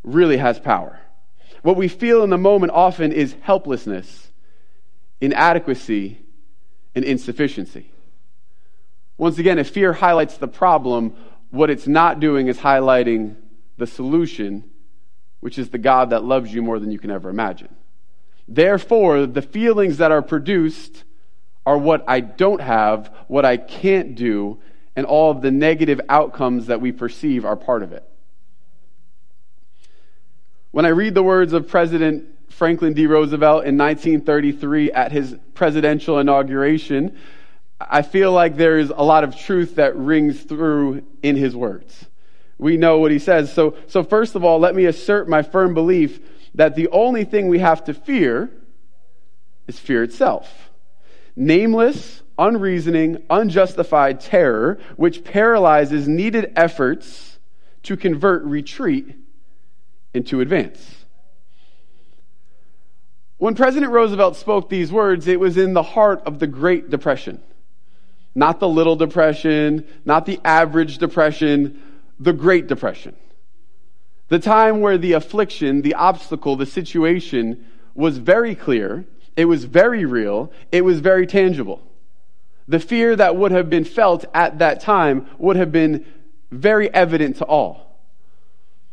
really 0.03 0.37
has 0.37 0.59
power. 0.59 1.01
What 1.63 1.77
we 1.77 1.89
feel 1.89 2.23
in 2.23 2.31
the 2.31 2.37
moment 2.37 2.73
often 2.73 3.13
is 3.13 3.35
helplessness, 3.41 4.31
inadequacy, 5.21 6.21
and 6.95 7.05
insufficiency. 7.05 7.91
Once 9.17 9.39
again, 9.39 9.59
if 9.59 9.71
fear 9.71 9.93
highlights 9.93 10.37
the 10.37 10.49
problem, 10.49 11.15
what 11.51 11.71
it's 11.71 11.87
not 11.87 12.21
doing 12.21 12.49
is 12.49 12.59
highlighting 12.59 13.37
the 13.77 13.87
solution, 13.87 14.65
which 15.41 15.59
is 15.59 15.71
the 15.71 15.79
God 15.79 16.11
that 16.11 16.25
loves 16.25 16.53
you 16.53 16.63
more 16.63 16.79
than 16.79 16.91
you 16.91 16.99
can 16.99 17.11
ever 17.11 17.29
imagine. 17.29 17.75
Therefore, 18.49 19.27
the 19.27 19.43
feelings 19.43 19.99
that 19.99 20.13
are 20.13 20.23
produced 20.23 21.05
are 21.65 21.77
what 21.77 22.05
I 22.07 22.21
don't 22.21 22.61
have, 22.61 23.13
what 23.27 23.45
I 23.45 23.57
can't 23.57 24.15
do, 24.15 24.61
and 24.95 25.05
all 25.05 25.31
of 25.31 25.43
the 25.43 25.51
negative 25.51 26.01
outcomes 26.09 26.67
that 26.67 26.81
we 26.81 26.93
perceive 26.93 27.45
are 27.45 27.57
part 27.57 27.83
of 27.83 27.93
it. 27.93 28.05
When 30.71 30.87
I 30.87 30.91
read 30.91 31.15
the 31.15 31.23
words 31.23 31.53
of 31.53 31.69
President 31.69 32.25
Franklin 32.51 32.95
D. 32.95 33.07
Roosevelt 33.07 33.65
in 33.65 33.77
1933 33.77 34.93
at 34.93 35.13
his 35.13 35.37
presidential 35.55 36.19
inauguration, 36.19 37.17
I 37.81 38.03
feel 38.03 38.33
like 38.33 38.57
there 38.57 38.79
is 38.79 38.91
a 38.95 39.03
lot 39.03 39.25
of 39.25 39.37
truth 39.37 39.75
that 39.77 39.97
rings 39.97 40.43
through 40.43 41.05
in 41.23 41.37
his 41.37 41.55
words. 41.55 42.07
We 42.59 42.77
know 42.77 42.99
what 42.99 43.11
he 43.11 43.19
says. 43.19 43.53
So, 43.53 43.77
so 43.87 44.03
first 44.03 44.35
of 44.35 44.45
all, 44.45 44.59
let 44.59 44.75
me 44.75 44.87
assert 44.87 45.29
my 45.29 45.43
firm 45.43 45.75
belief 45.75 46.21
that 46.55 46.75
the 46.75 46.89
only 46.89 47.25
thing 47.25 47.49
we 47.49 47.59
have 47.59 47.85
to 47.85 47.95
fear 47.95 48.51
is 49.67 49.79
fear 49.79 50.03
itself. 50.03 50.71
Nameless, 51.35 52.23
unreasoning, 52.39 53.23
unjustified 53.29 54.21
terror, 54.21 54.79
which 54.97 55.23
paralyzes 55.23 56.09
needed 56.09 56.53
efforts 56.57 57.39
to 57.83 57.97
convert 57.97 58.43
retreat 58.45 59.17
into 60.15 60.41
advance. 60.41 61.05
When 63.39 63.55
President 63.55 63.93
Roosevelt 63.93 64.37
spoke 64.37 64.71
these 64.71 64.91
words, 64.91 65.29
it 65.29 65.39
was 65.39 65.59
in 65.59 65.75
the 65.75 65.83
heart 65.83 66.23
of 66.25 66.39
the 66.39 66.47
Great 66.47 66.89
Depression. 66.89 67.43
Not 68.35 68.61
the 68.61 68.69
little 68.69 68.97
depression, 68.97 69.87
not 70.05 70.25
the 70.25 70.41
average 70.45 70.99
depression, 70.99 71.83
the 72.19 72.33
Great 72.33 72.67
Depression. 72.67 73.17
The 74.29 74.39
time 74.39 74.81
where 74.81 74.99
the 74.99 75.13
affliction, 75.13 75.83
the 75.83 75.95
obstacle, 75.95 76.57
the 76.57 76.67
situation 76.67 77.65
was 77.95 78.19
very 78.19 78.55
clear, 78.55 79.05
it 79.37 79.45
was 79.45 79.65
very 79.65 80.05
real, 80.05 80.51
it 80.73 80.83
was 80.83 81.01
very 81.01 81.27
tangible. 81.27 81.83
The 82.69 82.81
fear 82.81 83.15
that 83.15 83.37
would 83.37 83.53
have 83.53 83.71
been 83.71 83.85
felt 83.85 84.25
at 84.35 84.59
that 84.59 84.81
time 84.81 85.29
would 85.39 85.57
have 85.57 85.71
been 85.71 86.05
very 86.51 86.93
evident 86.93 87.37
to 87.37 87.45
all. 87.45 87.87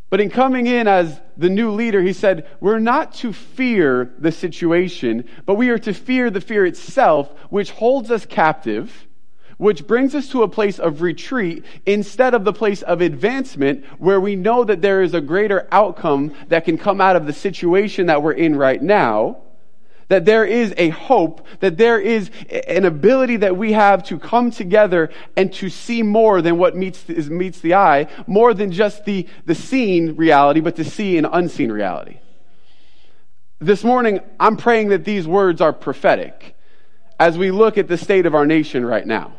But 0.10 0.22
in 0.22 0.30
coming 0.30 0.68
in 0.68 0.88
as 0.88 1.20
the 1.38 1.50
new 1.50 1.72
leader, 1.72 2.00
he 2.00 2.14
said, 2.14 2.48
We're 2.60 2.78
not 2.78 3.16
to 3.16 3.34
fear 3.34 4.14
the 4.20 4.32
situation, 4.32 5.28
but 5.48 5.56
we 5.56 5.70
are 5.70 5.80
to 5.80 5.94
fear 5.94 6.30
the 6.30 6.42
fear 6.42 6.68
itself, 6.68 7.34
which 7.50 7.72
holds 7.72 8.12
us 8.12 8.24
captive, 8.28 9.08
which 9.58 9.88
brings 9.88 10.16
us 10.16 10.30
to 10.30 10.44
a 10.44 10.48
place 10.48 10.80
of 10.80 11.02
retreat 11.02 11.64
instead 11.86 12.34
of 12.34 12.44
the 12.44 12.54
place 12.54 12.82
of 12.82 13.02
advancement, 13.02 13.86
where 14.00 14.20
we 14.20 14.36
know 14.36 14.64
that 14.64 14.82
there 14.82 15.02
is 15.02 15.14
a 15.14 15.22
greater 15.22 15.68
outcome 15.72 16.34
that 16.48 16.66
can 16.66 16.78
come 16.78 17.00
out 17.00 17.16
of 17.16 17.26
the 17.26 17.34
situation 17.34 18.08
that 18.08 18.22
we're 18.22 18.32
in 18.32 18.56
right 18.56 18.82
now 18.82 19.38
that 20.14 20.26
there 20.26 20.46
is 20.46 20.74
a 20.78 20.90
hope, 20.90 21.46
that 21.60 21.78
there 21.78 22.00
is 22.00 22.30
an 22.68 22.86
ability 22.86 23.38
that 23.38 23.58
we 23.58 23.72
have 23.72 24.04
to 24.04 24.20
come 24.20 24.52
together 24.52 25.10
and 25.36 25.52
to 25.54 25.70
see 25.70 26.04
more 26.04 26.42
than 26.42 26.58
what 26.58 26.76
meets, 26.76 27.08
meets 27.08 27.60
the 27.62 27.74
eye, 27.74 28.08
more 28.28 28.54
than 28.54 28.72
just 28.72 29.06
the, 29.06 29.28
the 29.46 29.56
seen 29.56 30.16
reality, 30.16 30.60
but 30.60 30.76
to 30.76 30.84
see 30.84 31.18
an 31.18 31.26
unseen 31.26 31.72
reality. 31.72 32.20
This 33.60 33.84
morning, 33.84 34.20
I'm 34.40 34.58
praying 34.58 34.90
that 34.90 35.06
these 35.06 35.26
words 35.26 35.62
are 35.62 35.74
prophetic 35.74 36.56
as 37.20 37.38
we 37.38 37.50
look 37.50 37.78
at 37.78 37.88
the 37.88 37.98
state 37.98 38.26
of 38.26 38.36
our 38.36 38.46
nation 38.46 38.86
right 38.86 39.08
now 39.08 39.34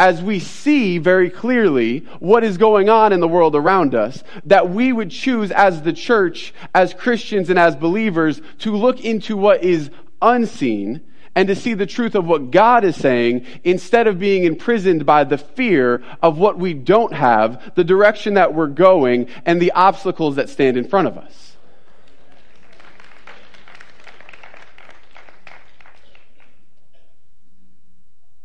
as 0.00 0.22
we 0.22 0.40
see 0.40 0.96
very 0.96 1.28
clearly 1.28 1.98
what 2.20 2.42
is 2.42 2.56
going 2.56 2.88
on 2.88 3.12
in 3.12 3.20
the 3.20 3.28
world 3.28 3.54
around 3.54 3.94
us, 3.94 4.24
that 4.46 4.70
we 4.70 4.94
would 4.94 5.10
choose 5.10 5.50
as 5.50 5.82
the 5.82 5.92
church, 5.92 6.54
as 6.74 6.94
Christians 6.94 7.50
and 7.50 7.58
as 7.58 7.76
believers, 7.76 8.40
to 8.60 8.74
look 8.74 9.04
into 9.04 9.36
what 9.36 9.62
is 9.62 9.90
unseen 10.22 11.02
and 11.34 11.48
to 11.48 11.54
see 11.54 11.74
the 11.74 11.84
truth 11.84 12.14
of 12.14 12.26
what 12.26 12.50
God 12.50 12.82
is 12.82 12.96
saying 12.96 13.44
instead 13.62 14.06
of 14.06 14.18
being 14.18 14.44
imprisoned 14.44 15.04
by 15.04 15.22
the 15.22 15.36
fear 15.36 16.02
of 16.22 16.38
what 16.38 16.58
we 16.58 16.72
don't 16.72 17.12
have, 17.12 17.74
the 17.74 17.84
direction 17.84 18.32
that 18.34 18.54
we're 18.54 18.68
going, 18.68 19.28
and 19.44 19.60
the 19.60 19.72
obstacles 19.72 20.36
that 20.36 20.48
stand 20.48 20.78
in 20.78 20.88
front 20.88 21.08
of 21.08 21.18
us. 21.18 21.49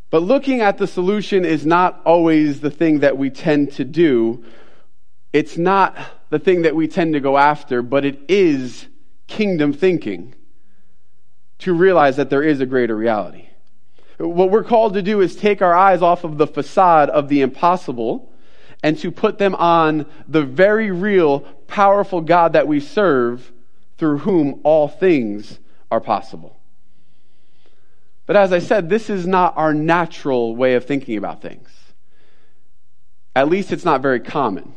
But 0.10 0.24
looking 0.24 0.62
at 0.62 0.78
the 0.78 0.88
solution 0.88 1.46
is 1.46 1.66
not 1.66 2.02
always 2.06 2.62
the 2.62 2.70
thing 2.70 3.00
that 3.00 3.18
we 3.18 3.30
tend 3.30 3.74
to 3.74 3.84
do. 3.84 4.44
It's 5.34 5.58
not 5.58 5.98
the 6.30 6.40
thing 6.40 6.62
that 6.62 6.76
we 6.76 6.88
tend 6.88 7.14
to 7.14 7.20
go 7.20 7.38
after, 7.38 7.82
but 7.82 8.06
it 8.06 8.20
is 8.30 8.88
kingdom 9.28 9.74
thinking 9.74 10.36
to 11.60 11.74
realize 11.74 12.18
that 12.18 12.30
there 12.30 12.44
is 12.44 12.62
a 12.62 12.66
greater 12.66 12.96
reality. 12.96 13.50
What 14.18 14.52
we're 14.52 14.64
called 14.64 14.94
to 14.94 15.02
do 15.02 15.22
is 15.22 15.36
take 15.36 15.62
our 15.62 15.74
eyes 15.74 16.02
off 16.02 16.24
of 16.24 16.38
the 16.38 16.48
facade 16.48 17.10
of 17.10 17.28
the 17.28 17.42
impossible 17.42 18.32
and 18.84 18.98
to 19.00 19.12
put 19.12 19.38
them 19.40 19.56
on 19.56 20.06
the 20.28 20.44
very 20.44 20.92
real, 20.92 21.42
powerful 21.68 22.22
God 22.22 22.54
that 22.54 22.68
we 22.68 22.80
serve, 22.80 23.52
through 23.98 24.20
whom 24.20 24.62
all 24.64 24.88
things 24.88 25.60
are 25.90 26.02
possible. 26.02 26.58
But 28.26 28.36
as 28.36 28.52
I 28.52 28.60
said, 28.60 28.90
this 28.90 29.10
is 29.10 29.28
not 29.28 29.56
our 29.56 29.74
natural 29.74 30.56
way 30.56 30.76
of 30.76 30.86
thinking 30.86 31.18
about 31.18 31.42
things. 31.42 31.70
At 33.36 33.50
least 33.50 33.72
it's 33.72 33.86
not 33.86 34.02
very 34.02 34.20
common. 34.20 34.74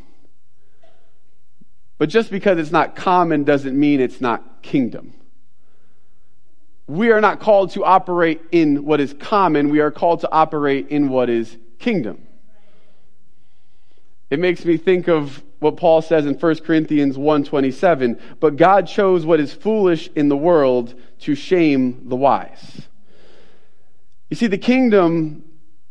But 1.96 2.08
just 2.08 2.30
because 2.30 2.58
it's 2.58 2.70
not 2.70 2.94
common 2.94 3.44
doesn't 3.44 3.78
mean 3.78 4.00
it's 4.00 4.20
not 4.20 4.62
kingdom. 4.62 5.14
We 6.86 7.10
are 7.10 7.20
not 7.20 7.40
called 7.40 7.70
to 7.72 7.84
operate 7.84 8.40
in 8.50 8.84
what 8.84 9.00
is 9.00 9.14
common, 9.18 9.68
we 9.68 9.80
are 9.80 9.90
called 9.90 10.20
to 10.20 10.32
operate 10.32 10.88
in 10.88 11.08
what 11.08 11.28
is 11.28 11.56
kingdom. 11.78 12.26
It 14.30 14.38
makes 14.38 14.64
me 14.64 14.76
think 14.76 15.08
of 15.08 15.42
what 15.58 15.76
Paul 15.76 16.02
says 16.02 16.26
in 16.26 16.34
1 16.34 16.64
Corinthians 16.64 17.16
1:27, 17.16 18.18
but 18.40 18.56
God 18.56 18.86
chose 18.86 19.26
what 19.26 19.40
is 19.40 19.52
foolish 19.52 20.08
in 20.14 20.28
the 20.28 20.36
world 20.36 20.94
to 21.20 21.34
shame 21.34 22.08
the 22.08 22.16
wise. 22.16 22.87
You 24.30 24.36
see, 24.36 24.46
the 24.46 24.58
kingdom 24.58 25.44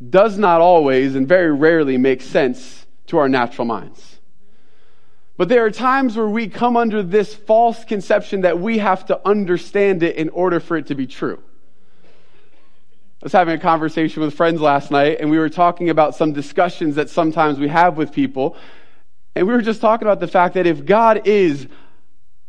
does 0.09 0.37
not 0.37 0.61
always 0.61 1.15
and 1.15 1.27
very 1.27 1.51
rarely 1.51 1.97
make 1.97 2.21
sense 2.21 2.85
to 3.07 3.17
our 3.17 3.27
natural 3.27 3.65
minds. 3.65 4.19
But 5.37 5.49
there 5.49 5.65
are 5.65 5.71
times 5.71 6.17
where 6.17 6.27
we 6.27 6.47
come 6.47 6.75
under 6.75 7.03
this 7.03 7.33
false 7.33 7.83
conception 7.85 8.41
that 8.41 8.59
we 8.59 8.79
have 8.79 9.05
to 9.07 9.27
understand 9.27 10.03
it 10.03 10.15
in 10.15 10.29
order 10.29 10.59
for 10.59 10.77
it 10.77 10.87
to 10.87 10.95
be 10.95 11.07
true. 11.07 11.41
I 13.21 13.25
was 13.25 13.33
having 13.33 13.55
a 13.55 13.59
conversation 13.59 14.21
with 14.21 14.35
friends 14.35 14.61
last 14.61 14.91
night, 14.91 15.17
and 15.19 15.29
we 15.29 15.39
were 15.39 15.49
talking 15.49 15.89
about 15.89 16.15
some 16.15 16.33
discussions 16.33 16.95
that 16.95 17.09
sometimes 17.09 17.59
we 17.59 17.67
have 17.67 17.97
with 17.97 18.11
people. 18.11 18.55
And 19.35 19.47
we 19.47 19.53
were 19.53 19.61
just 19.61 19.81
talking 19.81 20.07
about 20.07 20.19
the 20.19 20.27
fact 20.27 20.55
that 20.55 20.67
if 20.67 20.85
God 20.85 21.27
is 21.27 21.67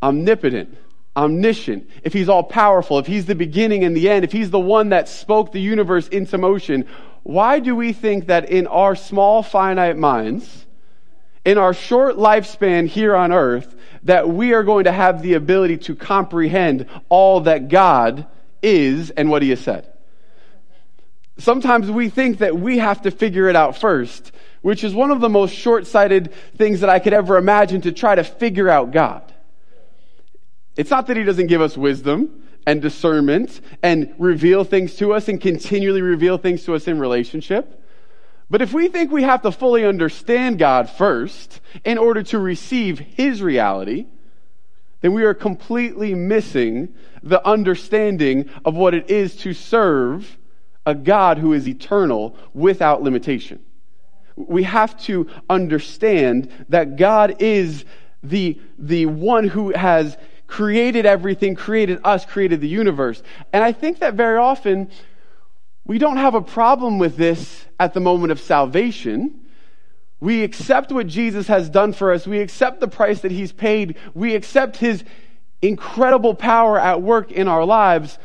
omnipotent, 0.02 0.76
omniscient, 1.18 1.90
if 2.04 2.12
he's 2.12 2.28
all 2.28 2.44
powerful, 2.44 2.98
if 2.98 3.06
he's 3.06 3.26
the 3.26 3.34
beginning 3.34 3.84
and 3.84 3.96
the 3.96 4.08
end, 4.08 4.24
if 4.24 4.32
he's 4.32 4.50
the 4.50 4.58
one 4.58 4.90
that 4.90 5.08
spoke 5.08 5.52
the 5.52 5.60
universe 5.60 6.06
into 6.08 6.38
motion, 6.38 6.86
why 7.24 7.58
do 7.58 7.74
we 7.74 7.92
think 7.92 8.26
that 8.26 8.48
in 8.48 8.66
our 8.68 8.94
small, 8.94 9.42
finite 9.42 9.96
minds, 9.96 10.66
in 11.44 11.58
our 11.58 11.74
short 11.74 12.16
lifespan 12.16 12.86
here 12.86 13.16
on 13.16 13.32
earth, 13.32 13.74
that 14.04 14.28
we 14.28 14.54
are 14.54 14.62
going 14.62 14.84
to 14.84 14.92
have 14.92 15.20
the 15.22 15.34
ability 15.34 15.76
to 15.76 15.96
comprehend 15.96 16.86
all 17.08 17.40
that 17.40 17.68
God 17.68 18.26
is 18.62 19.10
and 19.10 19.28
what 19.28 19.42
He 19.42 19.50
has 19.50 19.60
said? 19.60 19.92
Sometimes 21.38 21.90
we 21.90 22.08
think 22.08 22.38
that 22.38 22.56
we 22.56 22.78
have 22.78 23.02
to 23.02 23.10
figure 23.10 23.48
it 23.48 23.56
out 23.56 23.76
first, 23.76 24.32
which 24.62 24.84
is 24.84 24.94
one 24.94 25.10
of 25.10 25.20
the 25.20 25.28
most 25.28 25.54
short 25.54 25.86
sighted 25.86 26.32
things 26.56 26.80
that 26.80 26.90
I 26.90 26.98
could 27.00 27.12
ever 27.12 27.36
imagine 27.36 27.80
to 27.82 27.92
try 27.92 28.14
to 28.14 28.24
figure 28.24 28.68
out 28.68 28.92
God. 28.92 29.32
It's 30.78 30.90
not 30.90 31.08
that 31.08 31.16
He 31.16 31.24
doesn't 31.24 31.48
give 31.48 31.60
us 31.60 31.76
wisdom 31.76 32.44
and 32.64 32.80
discernment 32.80 33.60
and 33.82 34.14
reveal 34.16 34.62
things 34.62 34.94
to 34.96 35.12
us 35.12 35.26
and 35.26 35.40
continually 35.40 36.02
reveal 36.02 36.38
things 36.38 36.64
to 36.64 36.74
us 36.76 36.86
in 36.86 37.00
relationship. 37.00 37.82
But 38.48 38.62
if 38.62 38.72
we 38.72 38.86
think 38.86 39.10
we 39.10 39.24
have 39.24 39.42
to 39.42 39.50
fully 39.50 39.84
understand 39.84 40.60
God 40.60 40.88
first 40.88 41.60
in 41.84 41.98
order 41.98 42.22
to 42.22 42.38
receive 42.38 43.00
His 43.00 43.42
reality, 43.42 44.06
then 45.00 45.14
we 45.14 45.24
are 45.24 45.34
completely 45.34 46.14
missing 46.14 46.94
the 47.24 47.44
understanding 47.44 48.48
of 48.64 48.76
what 48.76 48.94
it 48.94 49.10
is 49.10 49.34
to 49.38 49.52
serve 49.52 50.38
a 50.86 50.94
God 50.94 51.38
who 51.38 51.54
is 51.54 51.68
eternal 51.68 52.36
without 52.54 53.02
limitation. 53.02 53.58
We 54.36 54.62
have 54.62 54.96
to 55.02 55.28
understand 55.50 56.52
that 56.68 56.94
God 56.94 57.42
is 57.42 57.84
the, 58.22 58.60
the 58.78 59.06
one 59.06 59.48
who 59.48 59.72
has 59.72 60.16
created 60.48 61.06
everything, 61.06 61.54
created 61.54 62.00
us, 62.02 62.24
created 62.24 62.60
the 62.60 62.68
universe. 62.68 63.22
And 63.52 63.62
I 63.62 63.70
think 63.70 64.00
that 64.00 64.14
very 64.14 64.38
often 64.38 64.90
we 65.84 65.98
don't 65.98 66.16
have 66.16 66.34
a 66.34 66.42
problem 66.42 66.98
with 66.98 67.16
this 67.16 67.66
at 67.78 67.94
the 67.94 68.00
moment 68.00 68.32
of 68.32 68.40
salvation. 68.40 69.40
We 70.20 70.42
accept 70.42 70.90
what 70.90 71.06
Jesus 71.06 71.46
has 71.46 71.70
done 71.70 71.92
for 71.92 72.12
us. 72.12 72.26
We 72.26 72.40
accept 72.40 72.80
the 72.80 72.88
price 72.88 73.20
that 73.20 73.30
he's 73.30 73.52
paid. 73.52 73.96
We 74.14 74.34
accept 74.34 74.78
his 74.78 75.04
incredible 75.62 76.34
power 76.34 76.80
at 76.80 77.02
work 77.02 77.30
in 77.30 77.46
our 77.46 77.64
lives. 77.64 78.18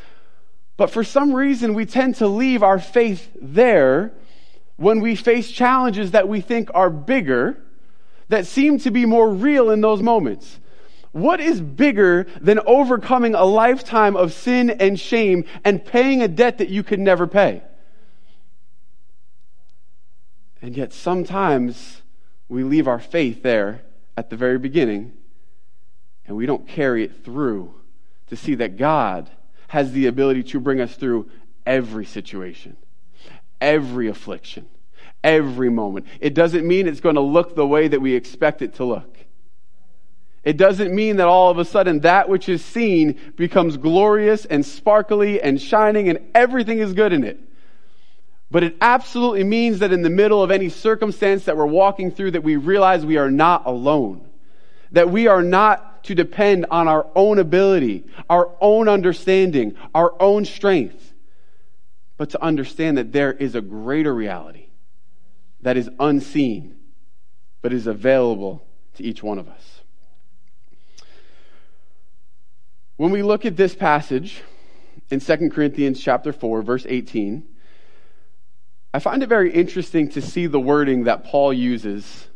But 0.77 0.89
for 0.89 1.03
some 1.03 1.33
reason, 1.33 1.73
we 1.73 1.85
tend 1.85 2.15
to 2.15 2.27
leave 2.27 2.63
our 2.63 2.79
faith 2.79 3.29
there 3.39 4.13
when 4.77 5.01
we 5.01 5.15
face 5.15 5.51
challenges 5.51 6.11
that 6.11 6.27
we 6.27 6.41
think 6.41 6.69
are 6.73 6.89
bigger, 6.89 7.61
that 8.29 8.47
seem 8.47 8.79
to 8.79 8.91
be 8.91 9.05
more 9.05 9.29
real 9.29 9.69
in 9.69 9.81
those 9.81 10.01
moments. 10.01 10.59
What 11.13 11.39
is 11.39 11.61
bigger 11.61 12.25
than 12.41 12.59
overcoming 12.65 13.35
a 13.35 13.45
lifetime 13.45 14.15
of 14.15 14.33
sin 14.33 14.71
and 14.71 14.99
shame 14.99 15.45
and 15.63 15.83
paying 15.83 16.21
a 16.21 16.27
debt 16.27 16.57
that 16.57 16.69
you 16.69 16.83
could 16.83 16.99
never 16.99 17.27
pay? 17.27 17.61
And 20.61 20.75
yet 20.75 20.91
sometimes 20.91 22.01
we 22.49 22.63
leave 22.63 22.87
our 22.87 22.99
faith 22.99 23.43
there 23.43 23.83
at 24.17 24.31
the 24.31 24.35
very 24.35 24.57
beginning 24.57 25.13
and 26.25 26.35
we 26.35 26.47
don't 26.47 26.67
carry 26.67 27.03
it 27.03 27.23
through 27.23 27.73
to 28.27 28.35
see 28.35 28.55
that 28.55 28.77
God 28.77 29.29
has 29.67 29.91
the 29.91 30.07
ability 30.07 30.41
to 30.43 30.59
bring 30.59 30.81
us 30.81 30.95
through 30.95 31.29
every 31.65 32.05
situation, 32.05 32.75
every 33.61 34.07
affliction, 34.07 34.67
every 35.23 35.69
moment. 35.69 36.07
It 36.19 36.33
doesn't 36.33 36.67
mean 36.67 36.87
it's 36.87 37.01
going 37.01 37.15
to 37.15 37.21
look 37.21 37.55
the 37.55 37.67
way 37.67 37.87
that 37.87 37.99
we 37.99 38.15
expect 38.15 38.63
it 38.63 38.75
to 38.75 38.85
look. 38.85 39.12
It 40.43 40.57
doesn't 40.57 40.93
mean 40.93 41.17
that 41.17 41.27
all 41.27 41.49
of 41.49 41.57
a 41.57 41.65
sudden 41.65 42.01
that 42.01 42.27
which 42.27 42.49
is 42.49 42.63
seen 42.63 43.19
becomes 43.37 43.77
glorious 43.77 44.45
and 44.45 44.65
sparkly 44.65 45.41
and 45.41 45.61
shining 45.61 46.09
and 46.09 46.19
everything 46.35 46.79
is 46.79 46.93
good 46.93 47.13
in 47.13 47.23
it. 47.23 47.39
But 48.51 48.63
it 48.63 48.75
absolutely 48.81 49.45
means 49.45 49.79
that 49.79 49.93
in 49.93 50.01
the 50.01 50.09
middle 50.09 50.43
of 50.43 50.51
any 50.51 50.69
circumstance 50.69 51.45
that 51.45 51.57
we're 51.57 51.65
walking 51.65 52.11
through 52.11 52.31
that 52.31 52.43
we 52.43 52.55
realize 52.57 53.05
we 53.05 53.17
are 53.17 53.31
not 53.31 53.65
alone. 53.65 54.29
That 54.91 55.09
we 55.09 55.27
are 55.27 55.41
not 55.41 56.03
to 56.03 56.13
depend 56.13 56.67
on 56.69 56.87
our 56.87 57.07
own 57.15 57.39
ability, 57.39 58.03
our 58.29 58.51
own 58.59 58.89
understanding, 58.89 59.75
our 59.95 60.13
own 60.21 60.45
strength, 60.45 61.13
but 62.17 62.29
to 62.31 62.43
understand 62.43 62.97
that 62.97 63.13
there 63.13 63.31
is 63.31 63.55
a 63.55 63.61
greater 63.61 64.13
reality 64.13 64.67
that 65.61 65.77
is 65.77 65.89
unseen, 65.99 66.75
but 67.61 67.71
is 67.71 67.87
available 67.87 68.67
to 68.95 69.03
each 69.03 69.23
one 69.23 69.39
of 69.39 69.47
us. 69.47 69.82
When 72.95 73.11
we 73.11 73.23
look 73.23 73.43
at 73.43 73.57
this 73.57 73.73
passage 73.73 74.43
in 75.09 75.19
2 75.19 75.49
Corinthians 75.49 75.99
chapter 75.99 76.31
4 76.31 76.61
verse 76.61 76.85
18, 76.87 77.43
I 78.93 78.99
find 78.99 79.23
it 79.23 79.29
very 79.29 79.51
interesting 79.51 80.09
to 80.09 80.21
see 80.21 80.45
the 80.45 80.59
wording 80.59 81.05
that 81.05 81.23
Paul 81.23 81.51
uses 81.51 82.27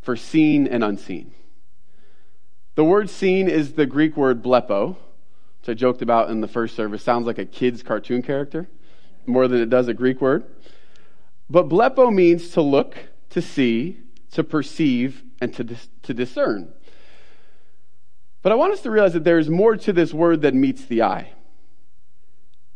for 0.00 0.14
seen 0.14 0.68
and 0.68 0.84
unseen. 0.84 1.32
The 2.76 2.84
word 2.84 3.10
seen 3.10 3.48
is 3.48 3.72
the 3.72 3.86
Greek 3.86 4.16
word 4.16 4.40
blepo, 4.40 4.96
which 5.60 5.68
I 5.68 5.74
joked 5.74 6.00
about 6.00 6.30
in 6.30 6.40
the 6.40 6.46
first 6.46 6.76
service. 6.76 7.02
Sounds 7.02 7.26
like 7.26 7.38
a 7.38 7.44
kid's 7.44 7.82
cartoon 7.82 8.22
character 8.22 8.68
more 9.26 9.48
than 9.48 9.60
it 9.60 9.68
does 9.68 9.88
a 9.88 9.94
Greek 9.94 10.20
word. 10.20 10.44
But 11.50 11.68
blepo 11.68 12.14
means 12.14 12.50
to 12.50 12.62
look, 12.62 12.96
to 13.30 13.42
see, 13.42 13.98
to 14.30 14.44
perceive, 14.44 15.24
and 15.40 15.52
to, 15.54 15.64
dis- 15.64 15.88
to 16.04 16.14
discern. 16.14 16.72
But 18.48 18.52
I 18.52 18.56
want 18.56 18.72
us 18.72 18.80
to 18.80 18.90
realize 18.90 19.12
that 19.12 19.24
there 19.24 19.38
is 19.38 19.50
more 19.50 19.76
to 19.76 19.92
this 19.92 20.14
word 20.14 20.40
than 20.40 20.58
meets 20.58 20.86
the 20.86 21.02
eye. 21.02 21.32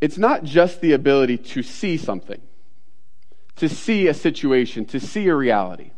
It's 0.01 0.19
not 0.19 0.43
just 0.43 0.81
the 0.81 0.91
ability 0.91 1.39
to 1.39 1.63
see 1.63 1.97
something, 1.97 2.39
to 3.55 3.67
see 3.67 4.05
a 4.05 4.13
situation, 4.13 4.85
to 4.85 4.99
see 4.99 5.27
a 5.29 5.35
reality. 5.35 5.89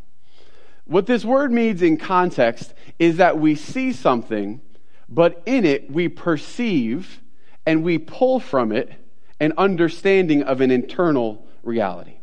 What 0.86 1.08
this 1.08 1.26
word 1.26 1.52
means 1.52 1.82
in 1.82 1.98
context 1.98 2.74
is 3.00 3.18
that 3.18 3.38
we 3.38 3.56
see 3.56 3.92
something, 3.92 4.62
but 5.10 5.44
in 5.46 5.66
it 5.66 5.92
we 5.92 6.08
perceive 6.08 7.22
and 7.66 7.84
we 7.84 7.98
pull 7.98 8.40
from 8.40 8.72
it 8.72 8.94
an 9.42 9.52
understanding 9.58 10.42
of 10.42 10.62
an 10.62 10.72
internal 10.72 11.46
reality. 11.64 12.20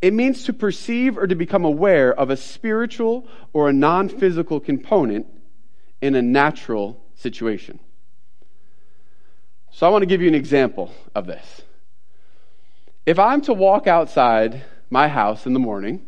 It 0.00 0.14
means 0.14 0.44
to 0.44 0.54
perceive 0.54 1.18
or 1.18 1.26
to 1.26 1.34
become 1.34 1.66
aware 1.66 2.18
of 2.18 2.30
a 2.30 2.36
spiritual 2.38 3.28
or 3.52 3.68
a 3.68 3.74
non 3.74 4.08
physical 4.08 4.58
component 4.58 5.26
in 6.00 6.14
a 6.14 6.22
natural 6.22 7.00
situation. 7.14 7.78
So 9.70 9.86
I 9.86 9.90
want 9.90 10.02
to 10.02 10.06
give 10.06 10.20
you 10.20 10.28
an 10.28 10.34
example 10.34 10.94
of 11.14 11.26
this. 11.26 11.62
If 13.06 13.18
I'm 13.18 13.40
to 13.42 13.52
walk 13.52 13.86
outside 13.86 14.62
my 14.88 15.08
house 15.08 15.46
in 15.46 15.52
the 15.52 15.58
morning 15.58 16.06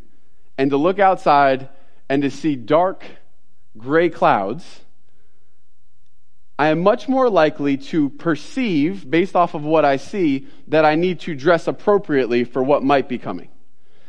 and 0.56 0.70
to 0.70 0.76
look 0.76 0.98
outside 0.98 1.68
and 2.08 2.22
to 2.22 2.30
see 2.30 2.56
dark 2.56 3.04
gray 3.76 4.08
clouds, 4.08 4.80
I 6.58 6.68
am 6.68 6.80
much 6.80 7.08
more 7.08 7.28
likely 7.28 7.76
to 7.76 8.08
perceive, 8.08 9.10
based 9.10 9.36
off 9.36 9.54
of 9.54 9.62
what 9.62 9.84
I 9.84 9.96
see, 9.96 10.46
that 10.68 10.84
I 10.84 10.94
need 10.94 11.20
to 11.20 11.34
dress 11.34 11.66
appropriately 11.66 12.44
for 12.44 12.62
what 12.62 12.82
might 12.82 13.08
be 13.08 13.18
coming. 13.18 13.48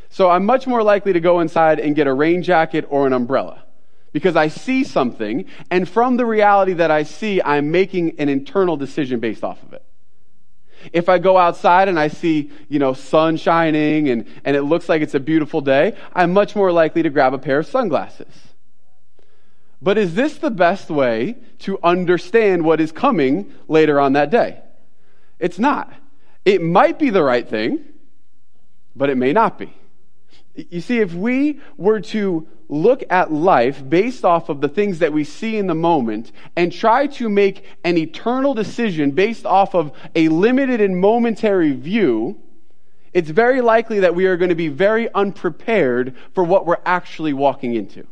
So 0.10 0.30
I'm 0.30 0.46
much 0.46 0.66
more 0.66 0.84
likely 0.84 1.14
to 1.14 1.20
go 1.20 1.42
inside 1.42 1.80
and 1.80 1.96
get 1.96 2.08
a 2.08 2.14
rain 2.14 2.44
jacket 2.44 2.86
or 2.90 3.06
an 3.06 3.12
umbrella 3.12 3.64
because 4.12 4.36
I 4.36 4.48
see 4.48 4.84
something, 4.84 5.46
and 5.70 5.88
from 5.88 6.18
the 6.18 6.26
reality 6.26 6.74
that 6.74 6.92
I 6.92 7.04
see, 7.04 7.42
I'm 7.42 7.72
making 7.72 8.20
an 8.20 8.30
internal 8.30 8.78
decision 8.78 9.20
based 9.20 9.44
off 9.44 9.62
of 9.64 9.74
it. 9.74 9.84
If 10.94 11.10
I 11.10 11.18
go 11.18 11.38
outside 11.38 11.88
and 11.88 12.00
I 12.00 12.08
see, 12.08 12.52
you 12.70 12.80
know, 12.80 12.94
sun 12.94 13.38
shining 13.38 14.10
and, 14.10 14.26
and 14.46 14.56
it 14.56 14.64
looks 14.64 14.88
like 14.88 15.02
it's 15.02 15.16
a 15.16 15.20
beautiful 15.20 15.62
day, 15.62 15.96
I'm 16.14 16.34
much 16.34 16.56
more 16.56 16.72
likely 16.72 17.04
to 17.04 17.10
grab 17.10 17.34
a 17.34 17.40
pair 17.40 17.60
of 17.60 17.66
sunglasses. 17.66 18.34
But 19.82 19.98
is 19.98 20.16
this 20.16 20.38
the 20.38 20.50
best 20.50 20.90
way 20.90 21.36
to 21.60 21.80
understand 21.84 22.64
what 22.64 22.82
is 22.82 22.92
coming 22.92 23.52
later 23.68 24.00
on 24.00 24.14
that 24.14 24.30
day? 24.30 24.62
It's 25.40 25.60
not. 25.60 25.94
It 26.46 26.62
might 26.62 26.98
be 26.98 27.10
the 27.10 27.24
right 27.24 27.48
thing, 27.48 27.80
but 28.96 29.10
it 29.10 29.18
may 29.18 29.34
not 29.34 29.60
be. 29.60 29.74
You 30.58 30.82
see, 30.82 31.00
if 31.00 31.14
we 31.14 31.62
were 31.78 32.00
to 32.00 32.48
look 32.68 33.04
at 33.12 33.32
life 33.32 33.88
based 33.88 34.26
off 34.26 34.50
of 34.50 34.60
the 34.60 34.68
things 34.68 35.00
that 35.00 35.14
we 35.14 35.24
see 35.24 35.56
in 35.56 35.68
the 35.68 35.76
moment 35.76 36.32
and 36.56 36.72
try 36.72 37.08
to 37.08 37.30
make 37.30 37.64
an 37.84 37.96
eternal 37.98 38.56
decision 38.56 39.12
based 39.12 39.46
off 39.46 39.76
of 39.76 39.92
a 40.16 40.30
limited 40.30 40.82
and 40.82 41.00
momentary 41.00 41.74
view, 41.74 42.42
it's 43.14 43.30
very 43.30 43.62
likely 43.62 44.00
that 44.00 44.16
we 44.16 44.26
are 44.26 44.36
going 44.36 44.50
to 44.50 44.56
be 44.56 44.68
very 44.68 45.14
unprepared 45.14 46.16
for 46.34 46.44
what 46.44 46.66
we're 46.66 46.82
actually 46.86 47.34
walking 47.34 47.76
into. 47.76 48.06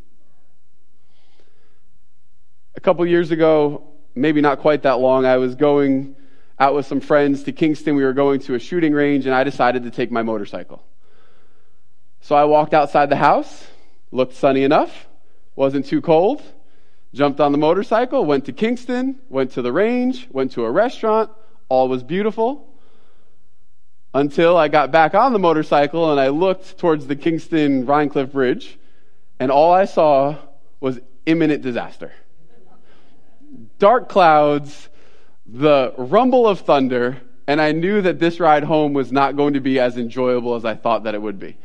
A 2.76 2.80
couple 2.80 3.06
years 3.08 3.32
ago, 3.32 3.88
maybe 4.14 4.40
not 4.40 4.60
quite 4.60 4.84
that 4.84 5.00
long, 5.00 5.26
I 5.26 5.38
was 5.38 5.56
going 5.56 6.16
out 6.60 6.76
with 6.76 6.86
some 6.86 7.02
friends 7.02 7.44
to 7.44 7.52
Kingston. 7.52 7.96
We 7.96 8.04
were 8.04 8.14
going 8.14 8.40
to 8.42 8.54
a 8.54 8.60
shooting 8.60 8.94
range, 8.94 9.26
and 9.26 9.34
I 9.34 9.44
decided 9.44 9.84
to 9.84 9.92
take 9.92 10.12
my 10.12 10.22
motorcycle. 10.22 10.84
So 12.26 12.34
I 12.34 12.46
walked 12.46 12.74
outside 12.74 13.12
the 13.12 13.18
house, 13.18 13.68
looked 14.12 14.34
sunny 14.34 14.64
enough, 14.64 15.06
wasn't 15.56 15.86
too 15.86 16.02
cold, 16.02 16.42
jumped 17.14 17.40
on 17.40 17.52
the 17.52 17.60
motorcycle, 17.60 18.26
went 18.26 18.46
to 18.46 18.52
Kingston, 18.52 19.20
went 19.30 19.52
to 19.52 19.62
the 19.62 19.72
range, 19.72 20.28
went 20.32 20.54
to 20.54 20.66
a 20.66 20.72
restaurant, 20.72 21.30
all 21.70 21.88
was 21.88 22.02
beautiful. 22.02 22.68
until 24.16 24.56
I 24.56 24.70
got 24.70 24.92
back 24.92 25.14
on 25.14 25.34
the 25.34 25.40
motorcycle 25.40 26.10
and 26.10 26.20
I 26.20 26.30
looked 26.30 26.78
towards 26.78 27.06
the 27.06 27.18
Kingston 27.18 27.86
Rhinecliff 27.86 28.32
Bridge, 28.32 28.80
and 29.40 29.52
all 29.52 29.74
I 29.74 29.86
saw 29.86 30.38
was 30.80 31.00
imminent 31.26 31.62
disaster. 31.62 32.14
Dark 33.78 34.08
clouds, 34.08 34.88
the 35.46 35.94
rumble 35.98 36.48
of 36.48 36.62
thunder, 36.62 37.22
and 37.46 37.62
I 37.62 37.74
knew 37.74 38.02
that 38.02 38.20
this 38.20 38.40
ride 38.40 38.64
home 38.64 38.94
was 38.94 39.12
not 39.12 39.36
going 39.36 39.54
to 39.54 39.60
be 39.60 39.80
as 39.80 39.98
enjoyable 39.98 40.56
as 40.56 40.64
I 40.64 40.76
thought 40.76 41.04
that 41.04 41.14
it 41.14 41.22
would 41.22 41.38
be. 41.38 41.58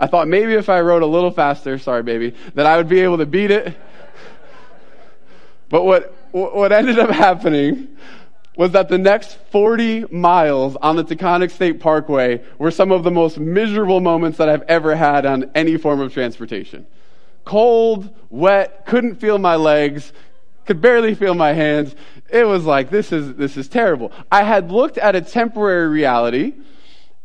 I 0.00 0.06
thought 0.06 0.28
maybe 0.28 0.54
if 0.54 0.68
I 0.68 0.80
rode 0.80 1.02
a 1.02 1.06
little 1.06 1.30
faster, 1.30 1.78
sorry 1.78 2.02
baby, 2.02 2.34
that 2.54 2.66
I 2.66 2.76
would 2.76 2.88
be 2.88 3.00
able 3.00 3.18
to 3.18 3.26
beat 3.26 3.50
it. 3.50 3.76
But 5.68 5.84
what, 5.84 6.14
what 6.32 6.72
ended 6.72 6.98
up 6.98 7.10
happening 7.10 7.88
was 8.56 8.72
that 8.72 8.88
the 8.88 8.98
next 8.98 9.38
40 9.50 10.06
miles 10.10 10.76
on 10.76 10.96
the 10.96 11.04
Taconic 11.04 11.50
State 11.50 11.78
Parkway 11.78 12.42
were 12.58 12.70
some 12.70 12.90
of 12.90 13.04
the 13.04 13.10
most 13.10 13.38
miserable 13.38 14.00
moments 14.00 14.38
that 14.38 14.48
I've 14.48 14.62
ever 14.62 14.96
had 14.96 15.24
on 15.26 15.50
any 15.54 15.76
form 15.76 16.00
of 16.00 16.12
transportation. 16.12 16.86
Cold, 17.44 18.14
wet, 18.30 18.84
couldn't 18.84 19.16
feel 19.16 19.38
my 19.38 19.54
legs, 19.54 20.12
could 20.66 20.80
barely 20.80 21.14
feel 21.14 21.34
my 21.34 21.52
hands. 21.52 21.94
It 22.28 22.44
was 22.44 22.64
like, 22.64 22.90
this 22.90 23.12
is, 23.12 23.34
this 23.34 23.56
is 23.56 23.68
terrible. 23.68 24.12
I 24.30 24.42
had 24.42 24.72
looked 24.72 24.98
at 24.98 25.14
a 25.14 25.20
temporary 25.20 25.88
reality 25.88 26.54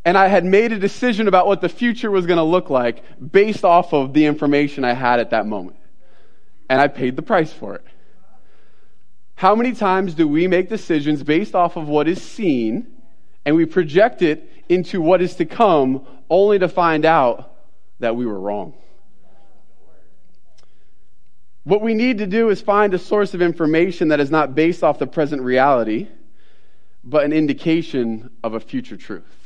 and 0.05 0.17
I 0.17 0.27
had 0.27 0.43
made 0.43 0.71
a 0.71 0.79
decision 0.79 1.27
about 1.27 1.47
what 1.47 1.61
the 1.61 1.69
future 1.69 2.11
was 2.11 2.25
going 2.25 2.37
to 2.37 2.43
look 2.43 2.69
like 2.69 3.03
based 3.31 3.63
off 3.63 3.93
of 3.93 4.13
the 4.13 4.25
information 4.25 4.83
I 4.83 4.93
had 4.93 5.19
at 5.19 5.29
that 5.29 5.45
moment. 5.45 5.77
And 6.69 6.81
I 6.81 6.87
paid 6.87 7.15
the 7.15 7.21
price 7.21 7.53
for 7.53 7.75
it. 7.75 7.85
How 9.35 9.55
many 9.55 9.73
times 9.73 10.13
do 10.13 10.27
we 10.27 10.47
make 10.47 10.69
decisions 10.69 11.23
based 11.23 11.55
off 11.55 11.75
of 11.75 11.87
what 11.87 12.07
is 12.07 12.21
seen 12.21 12.87
and 13.45 13.55
we 13.55 13.65
project 13.65 14.21
it 14.21 14.49
into 14.69 15.01
what 15.01 15.21
is 15.21 15.35
to 15.35 15.45
come 15.45 16.05
only 16.29 16.59
to 16.59 16.67
find 16.67 17.05
out 17.05 17.53
that 17.99 18.15
we 18.15 18.25
were 18.25 18.39
wrong? 18.39 18.73
What 21.63 21.81
we 21.81 21.93
need 21.93 22.17
to 22.17 22.27
do 22.27 22.49
is 22.49 22.61
find 22.61 22.93
a 22.93 22.99
source 22.99 23.33
of 23.33 23.41
information 23.41 24.09
that 24.09 24.19
is 24.19 24.29
not 24.29 24.53
based 24.53 24.83
off 24.83 24.99
the 24.99 25.07
present 25.07 25.41
reality, 25.41 26.09
but 27.05 27.23
an 27.23 27.31
indication 27.31 28.31
of 28.43 28.53
a 28.53 28.59
future 28.59 28.97
truth. 28.97 29.42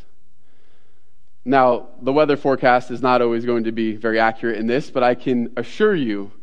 Now, 1.47 1.87
the 2.01 2.11
weather 2.11 2.35
forecast 2.35 2.91
is 2.91 3.01
not 3.01 3.21
always 3.21 3.45
going 3.45 3.63
to 3.63 3.71
be 3.71 3.95
very 3.95 4.19
accurate 4.19 4.57
in 4.57 4.67
this, 4.67 4.91
but 4.91 5.01
I 5.01 5.15
can 5.15 5.53
assure 5.55 5.95
you 5.95 6.33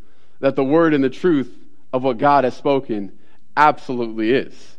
that 0.40 0.56
the 0.56 0.64
word 0.64 0.94
and 0.94 1.04
the 1.04 1.10
truth 1.10 1.54
of 1.92 2.02
what 2.02 2.16
God 2.16 2.44
has 2.44 2.56
spoken 2.56 3.12
absolutely 3.54 4.32
is. 4.32 4.76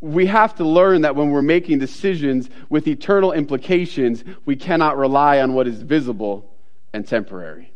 We 0.00 0.26
have 0.26 0.56
to 0.56 0.64
learn 0.64 1.02
that 1.02 1.14
when 1.14 1.30
we're 1.30 1.40
making 1.40 1.78
decisions 1.78 2.50
with 2.68 2.88
eternal 2.88 3.30
implications, 3.30 4.24
we 4.44 4.56
cannot 4.56 4.96
rely 4.98 5.40
on 5.40 5.54
what 5.54 5.68
is 5.68 5.80
visible 5.80 6.52
and 6.92 7.06
temporary. 7.06 7.72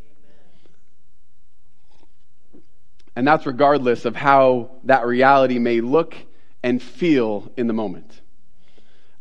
And 3.15 3.25
that's 3.25 3.47
regardless 3.47 4.05
of 4.05 4.17
how 4.17 4.79
that 4.83 5.07
reality 5.07 5.61
may 5.61 5.81
look 5.81 6.17
and 6.65 6.83
feel 6.83 7.53
in 7.57 7.69
the 7.69 7.73
moment. 7.73 8.21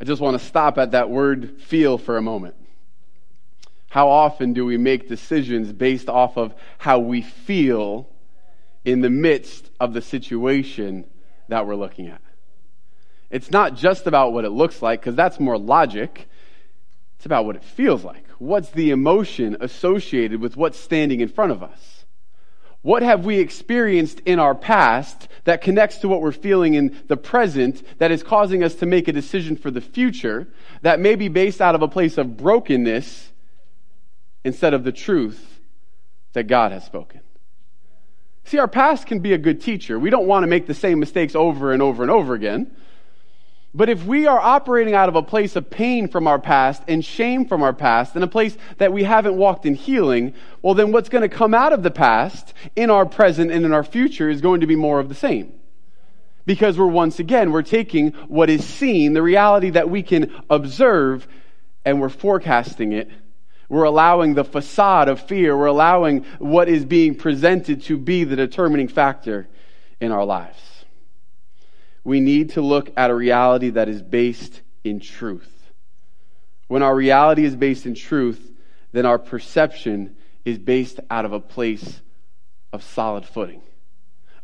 I 0.03 0.05
just 0.05 0.21
want 0.21 0.37
to 0.37 0.45
stop 0.45 0.77
at 0.77 0.91
that 0.91 1.09
word 1.09 1.61
feel 1.61 1.97
for 1.97 2.17
a 2.17 2.21
moment. 2.21 2.55
How 3.89 4.09
often 4.09 4.51
do 4.51 4.65
we 4.65 4.75
make 4.75 5.07
decisions 5.07 5.71
based 5.71 6.09
off 6.09 6.35
of 6.35 6.53
how 6.77 6.99
we 6.99 7.21
feel 7.21 8.09
in 8.83 8.99
the 8.99 9.09
midst 9.09 9.71
of 9.79 9.93
the 9.93 10.01
situation 10.01 11.05
that 11.47 11.65
we're 11.65 11.77
looking 11.77 12.09
at? 12.09 12.19
It's 13.29 13.49
not 13.49 13.77
just 13.77 14.05
about 14.05 14.33
what 14.33 14.43
it 14.43 14.49
looks 14.49 14.81
like, 14.81 14.99
because 14.99 15.15
that's 15.15 15.39
more 15.39 15.57
logic. 15.57 16.27
It's 17.15 17.25
about 17.25 17.45
what 17.45 17.55
it 17.55 17.63
feels 17.63 18.03
like. 18.03 18.27
What's 18.39 18.71
the 18.71 18.91
emotion 18.91 19.55
associated 19.61 20.41
with 20.41 20.57
what's 20.57 20.77
standing 20.77 21.21
in 21.21 21.29
front 21.29 21.53
of 21.53 21.63
us? 21.63 22.02
What 22.83 23.01
have 23.01 23.25
we 23.25 23.39
experienced 23.39 24.19
in 24.25 24.39
our 24.39 24.53
past 24.53 25.29
that 25.45 25.61
connects 25.61 25.97
to 25.99 26.09
what 26.09 26.21
we're 26.21 26.33
feeling 26.33 26.73
in 26.73 27.01
the 27.07 27.15
present 27.15 27.81
that 27.97 28.11
is 28.11 28.21
causing 28.23 28.61
us 28.61 28.75
to 28.75 28.85
make 28.85 29.07
a 29.07 29.13
decision 29.13 29.55
for 29.55 29.71
the 29.71 29.81
future 29.81 30.49
that 30.81 30.99
may 30.99 31.15
be 31.15 31.29
based 31.29 31.61
out 31.61 31.75
of 31.75 31.81
a 31.81 31.87
place 31.87 32.17
of 32.17 32.35
brokenness 32.35 33.31
instead 34.43 34.73
of 34.73 34.83
the 34.83 34.91
truth 34.91 35.61
that 36.33 36.47
God 36.47 36.73
has 36.73 36.83
spoken? 36.85 37.21
See, 38.43 38.59
our 38.59 38.67
past 38.67 39.07
can 39.07 39.19
be 39.19 39.31
a 39.31 39.37
good 39.37 39.61
teacher. 39.61 39.97
We 39.97 40.09
don't 40.09 40.27
want 40.27 40.43
to 40.43 40.47
make 40.47 40.67
the 40.67 40.73
same 40.73 40.99
mistakes 40.99 41.35
over 41.35 41.71
and 41.71 41.81
over 41.81 42.03
and 42.03 42.11
over 42.11 42.33
again. 42.33 42.75
But 43.75 43.89
if 43.89 44.05
we 44.05 44.27
are 44.27 44.39
operating 44.39 44.93
out 44.93 45.09
of 45.09 45.15
a 45.15 45.23
place 45.23 45.55
of 45.55 45.69
pain 45.69 46.07
from 46.07 46.27
our 46.27 46.37
past 46.37 46.83
and 46.87 47.03
shame 47.03 47.47
from 47.47 47.63
our 47.63 47.73
past 47.73 48.13
and 48.13 48.23
a 48.23 48.27
place 48.27 48.55
that 48.77 48.93
we 48.93 49.03
haven't 49.03 49.35
walked 49.35 49.65
in 49.65 49.73
healing, 49.73 50.35
well, 50.61 50.75
then 50.75 50.91
what's 50.91 51.09
going 51.09 51.23
to 51.23 51.35
come 51.35 51.55
out 51.55 51.73
of 51.73 51.81
the 51.81 51.89
past 51.89 52.53
in 52.75 52.91
our 52.91 53.05
present 53.05 53.51
and 53.51 53.65
in 53.65 53.73
our 53.73 53.83
future 53.83 54.29
is 54.29 54.41
going 54.41 54.61
to 54.61 54.67
be 54.67 54.75
more 54.75 54.99
of 54.99 55.09
the 55.09 55.15
same. 55.15 55.53
Because 56.45 56.77
we're 56.77 56.85
once 56.85 57.17
again, 57.17 57.51
we're 57.51 57.63
taking 57.63 58.11
what 58.27 58.49
is 58.49 58.63
seen, 58.63 59.13
the 59.13 59.23
reality 59.23 59.71
that 59.71 59.89
we 59.89 60.03
can 60.03 60.31
observe, 60.51 61.27
and 61.83 61.99
we're 61.99 62.09
forecasting 62.09 62.91
it. 62.91 63.09
We're 63.69 63.85
allowing 63.85 64.35
the 64.35 64.43
facade 64.43 65.09
of 65.09 65.19
fear. 65.19 65.57
We're 65.57 65.65
allowing 65.65 66.25
what 66.37 66.69
is 66.69 66.85
being 66.85 67.15
presented 67.15 67.81
to 67.83 67.97
be 67.97 68.23
the 68.23 68.35
determining 68.35 68.87
factor 68.87 69.47
in 69.99 70.11
our 70.11 70.25
lives 70.25 70.72
we 72.03 72.19
need 72.19 72.51
to 72.51 72.61
look 72.61 72.91
at 72.97 73.09
a 73.09 73.15
reality 73.15 73.71
that 73.71 73.89
is 73.89 74.01
based 74.01 74.61
in 74.83 74.99
truth. 74.99 75.71
When 76.67 76.83
our 76.83 76.95
reality 76.95 77.45
is 77.45 77.55
based 77.55 77.85
in 77.85 77.95
truth, 77.95 78.51
then 78.91 79.05
our 79.05 79.19
perception 79.19 80.15
is 80.45 80.57
based 80.57 80.99
out 81.09 81.25
of 81.25 81.33
a 81.33 81.39
place 81.39 82.01
of 82.71 82.83
solid 82.83 83.25
footing, 83.25 83.61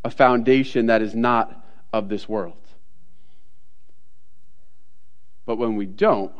a 0.03 0.09
foundation 0.09 0.85
that 0.87 1.01
is 1.01 1.15
not 1.15 1.65
of 1.91 2.09
this 2.09 2.29
world. 2.29 2.55
But 5.45 5.57
when 5.57 5.75
we 5.75 5.85
don't, 5.85 6.31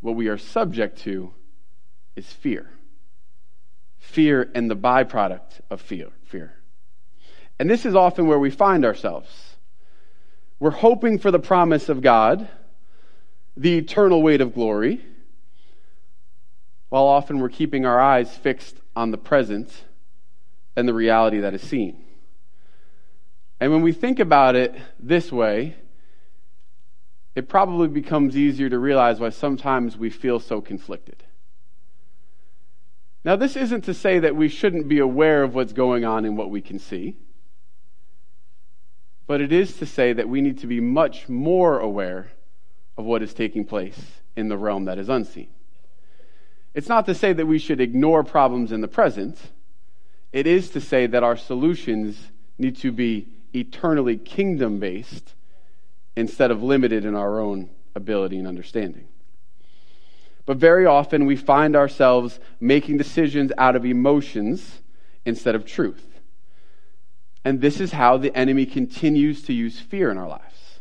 what 0.00 0.14
we 0.14 0.28
are 0.28 0.38
subject 0.38 0.98
to 1.00 1.32
is 2.14 2.30
fear. 2.30 2.70
Fear 3.98 4.50
and 4.54 4.70
the 4.70 4.76
byproduct 4.76 5.60
of 5.70 5.80
fear. 5.80 6.08
fear. 6.24 6.54
And 7.58 7.68
this 7.68 7.86
is 7.86 7.94
often 7.94 8.26
where 8.26 8.38
we 8.38 8.50
find 8.50 8.84
ourselves. 8.84 9.45
We're 10.58 10.70
hoping 10.70 11.18
for 11.18 11.30
the 11.30 11.38
promise 11.38 11.88
of 11.88 12.00
God, 12.00 12.48
the 13.56 13.76
eternal 13.76 14.22
weight 14.22 14.40
of 14.40 14.54
glory, 14.54 15.04
while 16.88 17.04
often 17.04 17.40
we're 17.40 17.48
keeping 17.48 17.84
our 17.84 18.00
eyes 18.00 18.34
fixed 18.36 18.76
on 18.94 19.10
the 19.10 19.18
present 19.18 19.84
and 20.76 20.88
the 20.88 20.94
reality 20.94 21.40
that 21.40 21.54
is 21.54 21.62
seen. 21.62 22.02
And 23.60 23.72
when 23.72 23.82
we 23.82 23.92
think 23.92 24.18
about 24.18 24.56
it 24.56 24.74
this 24.98 25.32
way, 25.32 25.76
it 27.34 27.48
probably 27.48 27.88
becomes 27.88 28.36
easier 28.36 28.70
to 28.70 28.78
realize 28.78 29.20
why 29.20 29.30
sometimes 29.30 29.96
we 29.96 30.08
feel 30.08 30.40
so 30.40 30.60
conflicted. 30.62 31.24
Now, 33.24 33.36
this 33.36 33.56
isn't 33.56 33.82
to 33.84 33.94
say 33.94 34.20
that 34.20 34.36
we 34.36 34.48
shouldn't 34.48 34.88
be 34.88 35.00
aware 35.00 35.42
of 35.42 35.54
what's 35.54 35.72
going 35.72 36.04
on 36.04 36.24
in 36.24 36.36
what 36.36 36.48
we 36.48 36.62
can 36.62 36.78
see. 36.78 37.16
But 39.26 39.40
it 39.40 39.52
is 39.52 39.76
to 39.78 39.86
say 39.86 40.12
that 40.12 40.28
we 40.28 40.40
need 40.40 40.58
to 40.58 40.66
be 40.66 40.80
much 40.80 41.28
more 41.28 41.78
aware 41.78 42.30
of 42.96 43.04
what 43.04 43.22
is 43.22 43.34
taking 43.34 43.64
place 43.64 43.98
in 44.36 44.48
the 44.48 44.56
realm 44.56 44.84
that 44.84 44.98
is 44.98 45.08
unseen. 45.08 45.48
It's 46.74 46.88
not 46.88 47.06
to 47.06 47.14
say 47.14 47.32
that 47.32 47.46
we 47.46 47.58
should 47.58 47.80
ignore 47.80 48.22
problems 48.22 48.70
in 48.70 48.82
the 48.82 48.88
present. 48.88 49.38
It 50.32 50.46
is 50.46 50.70
to 50.70 50.80
say 50.80 51.06
that 51.06 51.22
our 51.22 51.36
solutions 51.36 52.30
need 52.58 52.76
to 52.78 52.92
be 52.92 53.28
eternally 53.54 54.16
kingdom 54.16 54.78
based 54.78 55.34
instead 56.16 56.50
of 56.50 56.62
limited 56.62 57.04
in 57.04 57.14
our 57.14 57.40
own 57.40 57.70
ability 57.94 58.38
and 58.38 58.46
understanding. 58.46 59.08
But 60.44 60.58
very 60.58 60.86
often 60.86 61.26
we 61.26 61.36
find 61.36 61.74
ourselves 61.74 62.38
making 62.60 62.98
decisions 62.98 63.52
out 63.58 63.74
of 63.74 63.84
emotions 63.84 64.82
instead 65.24 65.54
of 65.54 65.64
truth. 65.64 66.15
And 67.46 67.60
this 67.60 67.78
is 67.78 67.92
how 67.92 68.16
the 68.16 68.36
enemy 68.36 68.66
continues 68.66 69.44
to 69.44 69.52
use 69.52 69.78
fear 69.78 70.10
in 70.10 70.18
our 70.18 70.26
lives. 70.26 70.80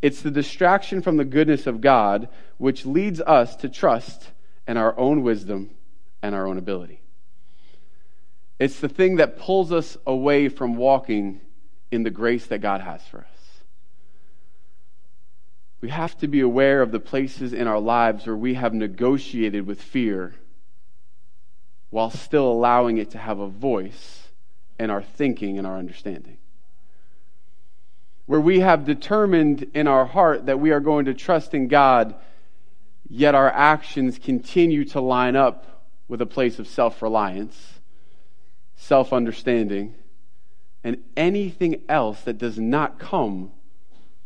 It's 0.00 0.22
the 0.22 0.30
distraction 0.30 1.02
from 1.02 1.16
the 1.16 1.24
goodness 1.24 1.66
of 1.66 1.80
God 1.80 2.28
which 2.56 2.86
leads 2.86 3.20
us 3.20 3.56
to 3.56 3.68
trust 3.68 4.30
in 4.68 4.76
our 4.76 4.96
own 4.96 5.24
wisdom 5.24 5.70
and 6.22 6.36
our 6.36 6.46
own 6.46 6.56
ability. 6.56 7.02
It's 8.60 8.78
the 8.78 8.88
thing 8.88 9.16
that 9.16 9.40
pulls 9.40 9.72
us 9.72 9.98
away 10.06 10.48
from 10.48 10.76
walking 10.76 11.40
in 11.90 12.04
the 12.04 12.10
grace 12.10 12.46
that 12.46 12.60
God 12.60 12.80
has 12.80 13.02
for 13.02 13.18
us. 13.18 13.64
We 15.80 15.88
have 15.88 16.16
to 16.18 16.28
be 16.28 16.42
aware 16.42 16.80
of 16.80 16.92
the 16.92 17.00
places 17.00 17.52
in 17.52 17.66
our 17.66 17.80
lives 17.80 18.24
where 18.24 18.36
we 18.36 18.54
have 18.54 18.72
negotiated 18.72 19.66
with 19.66 19.82
fear 19.82 20.36
while 21.90 22.10
still 22.10 22.48
allowing 22.48 22.98
it 22.98 23.10
to 23.10 23.18
have 23.18 23.40
a 23.40 23.48
voice 23.48 24.27
in 24.78 24.90
our 24.90 25.02
thinking 25.02 25.58
and 25.58 25.66
our 25.66 25.76
understanding. 25.76 26.38
where 28.26 28.40
we 28.40 28.60
have 28.60 28.84
determined 28.84 29.66
in 29.72 29.86
our 29.88 30.04
heart 30.04 30.44
that 30.44 30.60
we 30.60 30.70
are 30.70 30.80
going 30.80 31.06
to 31.06 31.14
trust 31.14 31.54
in 31.54 31.66
God, 31.66 32.14
yet 33.08 33.34
our 33.34 33.50
actions 33.50 34.18
continue 34.18 34.84
to 34.84 35.00
line 35.00 35.34
up 35.34 35.86
with 36.08 36.20
a 36.20 36.26
place 36.26 36.58
of 36.58 36.68
self 36.68 37.00
reliance, 37.00 37.80
self 38.76 39.14
understanding, 39.14 39.94
and 40.84 40.98
anything 41.16 41.80
else 41.88 42.20
that 42.22 42.36
does 42.36 42.58
not 42.58 42.98
come 42.98 43.50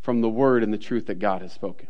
from 0.01 0.19
the 0.19 0.29
word 0.29 0.63
and 0.63 0.73
the 0.73 0.77
truth 0.77 1.05
that 1.05 1.19
God 1.19 1.41
has 1.41 1.53
spoken. 1.53 1.87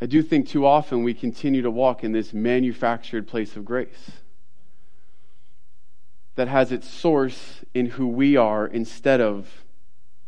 I 0.00 0.06
do 0.06 0.22
think 0.22 0.48
too 0.48 0.64
often 0.64 1.02
we 1.02 1.12
continue 1.12 1.62
to 1.62 1.70
walk 1.70 2.02
in 2.02 2.12
this 2.12 2.32
manufactured 2.32 3.28
place 3.28 3.54
of 3.54 3.64
grace 3.66 4.12
that 6.36 6.48
has 6.48 6.72
its 6.72 6.88
source 6.88 7.64
in 7.74 7.86
who 7.86 8.08
we 8.08 8.36
are 8.36 8.66
instead 8.66 9.20
of 9.20 9.64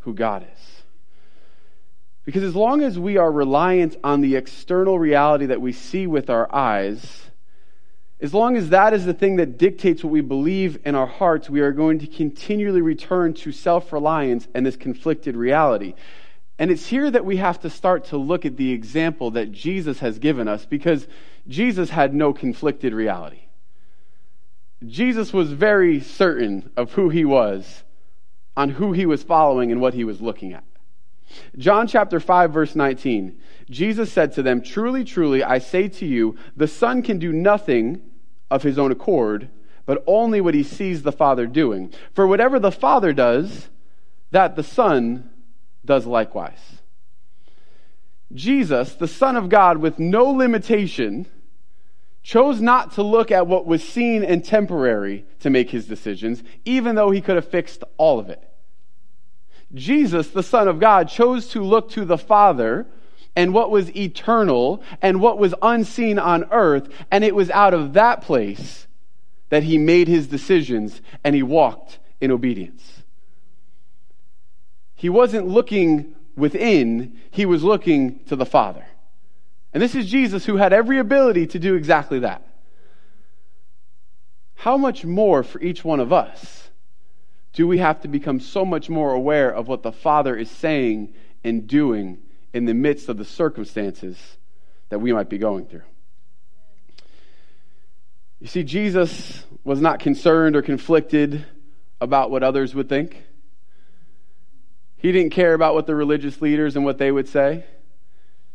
who 0.00 0.12
God 0.12 0.46
is. 0.52 0.82
Because 2.24 2.42
as 2.42 2.54
long 2.54 2.82
as 2.82 2.98
we 2.98 3.16
are 3.16 3.32
reliant 3.32 3.96
on 4.04 4.20
the 4.20 4.36
external 4.36 4.98
reality 4.98 5.46
that 5.46 5.60
we 5.60 5.72
see 5.72 6.06
with 6.06 6.28
our 6.28 6.54
eyes, 6.54 7.30
as 8.20 8.34
long 8.34 8.56
as 8.56 8.68
that 8.68 8.92
is 8.92 9.06
the 9.06 9.14
thing 9.14 9.36
that 9.36 9.58
dictates 9.58 10.04
what 10.04 10.12
we 10.12 10.20
believe 10.20 10.78
in 10.84 10.94
our 10.94 11.06
hearts, 11.06 11.48
we 11.48 11.60
are 11.60 11.72
going 11.72 11.98
to 11.98 12.06
continually 12.06 12.82
return 12.82 13.32
to 13.34 13.50
self 13.50 13.92
reliance 13.92 14.46
and 14.54 14.66
this 14.66 14.76
conflicted 14.76 15.34
reality. 15.34 15.94
And 16.62 16.70
it's 16.70 16.86
here 16.86 17.10
that 17.10 17.24
we 17.24 17.38
have 17.38 17.58
to 17.62 17.70
start 17.70 18.04
to 18.04 18.16
look 18.16 18.46
at 18.46 18.56
the 18.56 18.70
example 18.70 19.32
that 19.32 19.50
Jesus 19.50 19.98
has 19.98 20.20
given 20.20 20.46
us 20.46 20.64
because 20.64 21.08
Jesus 21.48 21.90
had 21.90 22.14
no 22.14 22.32
conflicted 22.32 22.94
reality. 22.94 23.48
Jesus 24.86 25.32
was 25.32 25.50
very 25.50 25.98
certain 25.98 26.70
of 26.76 26.92
who 26.92 27.08
he 27.08 27.24
was, 27.24 27.82
on 28.56 28.68
who 28.68 28.92
he 28.92 29.06
was 29.06 29.24
following, 29.24 29.72
and 29.72 29.80
what 29.80 29.94
he 29.94 30.04
was 30.04 30.20
looking 30.20 30.52
at. 30.52 30.62
John 31.58 31.88
chapter 31.88 32.20
5, 32.20 32.52
verse 32.52 32.76
19. 32.76 33.40
Jesus 33.68 34.12
said 34.12 34.32
to 34.34 34.42
them, 34.44 34.62
Truly, 34.62 35.02
truly, 35.02 35.42
I 35.42 35.58
say 35.58 35.88
to 35.88 36.06
you, 36.06 36.36
the 36.56 36.68
Son 36.68 37.02
can 37.02 37.18
do 37.18 37.32
nothing 37.32 38.00
of 38.52 38.62
his 38.62 38.78
own 38.78 38.92
accord, 38.92 39.48
but 39.84 40.04
only 40.06 40.40
what 40.40 40.54
he 40.54 40.62
sees 40.62 41.02
the 41.02 41.10
Father 41.10 41.48
doing. 41.48 41.92
For 42.14 42.24
whatever 42.24 42.60
the 42.60 42.70
Father 42.70 43.12
does, 43.12 43.68
that 44.30 44.54
the 44.54 44.62
Son 44.62 45.28
does 45.84 46.06
likewise. 46.06 46.80
Jesus, 48.32 48.94
the 48.94 49.08
Son 49.08 49.36
of 49.36 49.48
God, 49.48 49.78
with 49.78 49.98
no 49.98 50.24
limitation, 50.30 51.26
chose 52.22 52.60
not 52.60 52.92
to 52.92 53.02
look 53.02 53.30
at 53.30 53.46
what 53.46 53.66
was 53.66 53.86
seen 53.86 54.22
and 54.24 54.44
temporary 54.44 55.26
to 55.40 55.50
make 55.50 55.70
his 55.70 55.86
decisions, 55.86 56.42
even 56.64 56.94
though 56.94 57.10
he 57.10 57.20
could 57.20 57.36
have 57.36 57.48
fixed 57.48 57.84
all 57.98 58.18
of 58.18 58.30
it. 58.30 58.42
Jesus, 59.74 60.28
the 60.28 60.42
Son 60.42 60.68
of 60.68 60.78
God, 60.78 61.08
chose 61.08 61.48
to 61.48 61.62
look 61.62 61.90
to 61.90 62.04
the 62.04 62.18
Father 62.18 62.86
and 63.34 63.54
what 63.54 63.70
was 63.70 63.94
eternal 63.96 64.82
and 65.00 65.20
what 65.20 65.38
was 65.38 65.54
unseen 65.62 66.18
on 66.18 66.44
earth, 66.50 66.88
and 67.10 67.24
it 67.24 67.34
was 67.34 67.50
out 67.50 67.74
of 67.74 67.94
that 67.94 68.22
place 68.22 68.86
that 69.48 69.62
he 69.62 69.78
made 69.78 70.08
his 70.08 70.26
decisions 70.28 71.00
and 71.24 71.34
he 71.34 71.42
walked 71.42 71.98
in 72.20 72.30
obedience. 72.30 73.01
He 75.02 75.08
wasn't 75.08 75.48
looking 75.48 76.14
within, 76.36 77.18
he 77.32 77.44
was 77.44 77.64
looking 77.64 78.20
to 78.26 78.36
the 78.36 78.46
Father. 78.46 78.86
And 79.72 79.82
this 79.82 79.96
is 79.96 80.08
Jesus 80.08 80.44
who 80.46 80.58
had 80.58 80.72
every 80.72 81.00
ability 81.00 81.48
to 81.48 81.58
do 81.58 81.74
exactly 81.74 82.20
that. 82.20 82.46
How 84.54 84.76
much 84.76 85.04
more 85.04 85.42
for 85.42 85.60
each 85.60 85.84
one 85.84 85.98
of 85.98 86.12
us 86.12 86.70
do 87.52 87.66
we 87.66 87.78
have 87.78 88.02
to 88.02 88.08
become 88.08 88.38
so 88.38 88.64
much 88.64 88.88
more 88.88 89.12
aware 89.12 89.52
of 89.52 89.66
what 89.66 89.82
the 89.82 89.90
Father 89.90 90.36
is 90.36 90.48
saying 90.48 91.12
and 91.42 91.66
doing 91.66 92.18
in 92.54 92.66
the 92.66 92.72
midst 92.72 93.08
of 93.08 93.16
the 93.16 93.24
circumstances 93.24 94.16
that 94.90 95.00
we 95.00 95.12
might 95.12 95.28
be 95.28 95.38
going 95.38 95.66
through? 95.66 95.82
You 98.38 98.46
see, 98.46 98.62
Jesus 98.62 99.42
was 99.64 99.80
not 99.80 99.98
concerned 99.98 100.54
or 100.54 100.62
conflicted 100.62 101.44
about 102.00 102.30
what 102.30 102.44
others 102.44 102.72
would 102.76 102.88
think. 102.88 103.24
He 105.02 105.10
didn't 105.10 105.32
care 105.32 105.52
about 105.52 105.74
what 105.74 105.88
the 105.88 105.96
religious 105.96 106.40
leaders 106.40 106.76
and 106.76 106.84
what 106.84 106.96
they 106.96 107.10
would 107.10 107.28
say. 107.28 107.64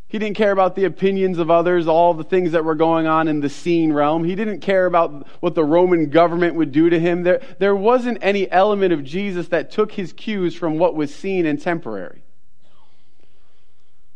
He 0.08 0.18
didn't 0.18 0.38
care 0.38 0.54
about 0.54 0.76
the 0.76 0.86
opinions 0.86 1.40
of 1.40 1.52
others, 1.52 1.90
all 1.90 2.14
the 2.14 2.24
things 2.24 2.54
that 2.54 2.64
were 2.64 2.76
going 2.76 3.06
on 3.06 3.28
in 3.28 3.42
the 3.42 3.50
seen 3.50 3.92
realm. 3.92 4.24
He 4.24 4.36
didn't 4.36 4.62
care 4.62 4.86
about 4.86 5.28
what 5.42 5.56
the 5.56 5.66
Roman 5.66 6.10
government 6.10 6.56
would 6.56 6.72
do 6.72 6.90
to 6.90 6.98
him. 6.98 7.24
There, 7.24 7.42
there 7.60 7.76
wasn't 7.76 8.20
any 8.22 8.50
element 8.50 8.94
of 8.94 9.04
Jesus 9.04 9.50
that 9.50 9.72
took 9.72 9.92
his 9.92 10.14
cues 10.14 10.56
from 10.56 10.78
what 10.78 10.96
was 10.96 11.14
seen 11.14 11.46
and 11.46 11.62
temporary. 11.62 12.24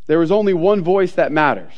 There 0.07 0.19
was 0.19 0.31
only 0.31 0.53
one 0.53 0.81
voice 0.81 1.11
that 1.13 1.33
matters. 1.33 1.73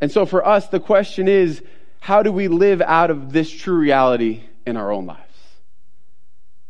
And 0.00 0.10
so 0.10 0.24
for 0.24 0.46
us, 0.46 0.68
the 0.68 0.80
question 0.80 1.28
is 1.28 1.62
how 2.00 2.22
do 2.22 2.32
we 2.32 2.48
live 2.48 2.80
out 2.80 3.10
of 3.10 3.32
this 3.34 3.50
true 3.50 3.76
reality 3.76 4.44
in 4.66 4.78
our 4.78 4.90
own 4.90 5.04
lives? 5.04 5.23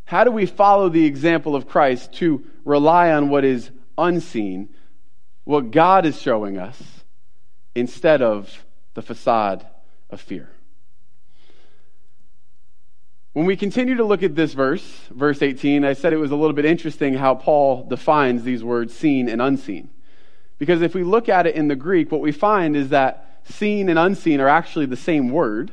How 0.05 0.25
do 0.25 0.31
we 0.31 0.47
follow 0.47 0.88
the 0.88 1.07
example 1.07 1.57
of 1.57 1.69
Christ 1.69 2.12
to 2.14 2.45
rely 2.64 3.12
on 3.12 3.29
what 3.29 3.45
is 3.45 3.71
unseen? 3.97 4.69
what 5.45 5.71
God 5.71 6.07
is 6.07 6.21
showing 6.21 6.59
us 6.59 6.83
instead 7.75 8.23
of 8.23 8.64
the 8.95 9.03
facade 9.03 9.67
of 10.11 10.21
fear. 10.21 10.51
When 13.33 13.47
we 13.47 13.57
continue 13.57 13.97
to 13.97 14.05
look 14.05 14.23
at 14.23 14.37
this 14.37 14.55
verse, 14.55 14.83
verse 15.11 15.43
18, 15.43 15.85
I 15.85 15.93
said 15.93 16.12
it 16.12 16.19
was 16.19 16.31
a 16.31 16.37
little 16.37 16.55
bit 16.55 16.64
interesting 16.64 17.14
how 17.14 17.35
Paul 17.35 17.87
defines 17.88 18.45
these 18.45 18.62
words 18.62 18.95
seen 18.95 19.29
and 19.29 19.43
unseen. 19.43 19.90
Because 20.59 20.83
if 20.83 20.95
we 20.95 21.03
look 21.03 21.29
at 21.29 21.47
it 21.47 21.57
in 21.57 21.67
the 21.67 21.77
Greek, 21.77 22.12
what 22.12 22.21
we 22.21 22.31
find 22.31 22.77
is 22.77 22.90
that 22.90 23.40
seen 23.45 23.88
and 23.88 23.99
unseen 23.99 24.40
are 24.40 24.49
actually 24.49 24.87
the 24.87 24.97
same 24.97 25.31
word. 25.31 25.73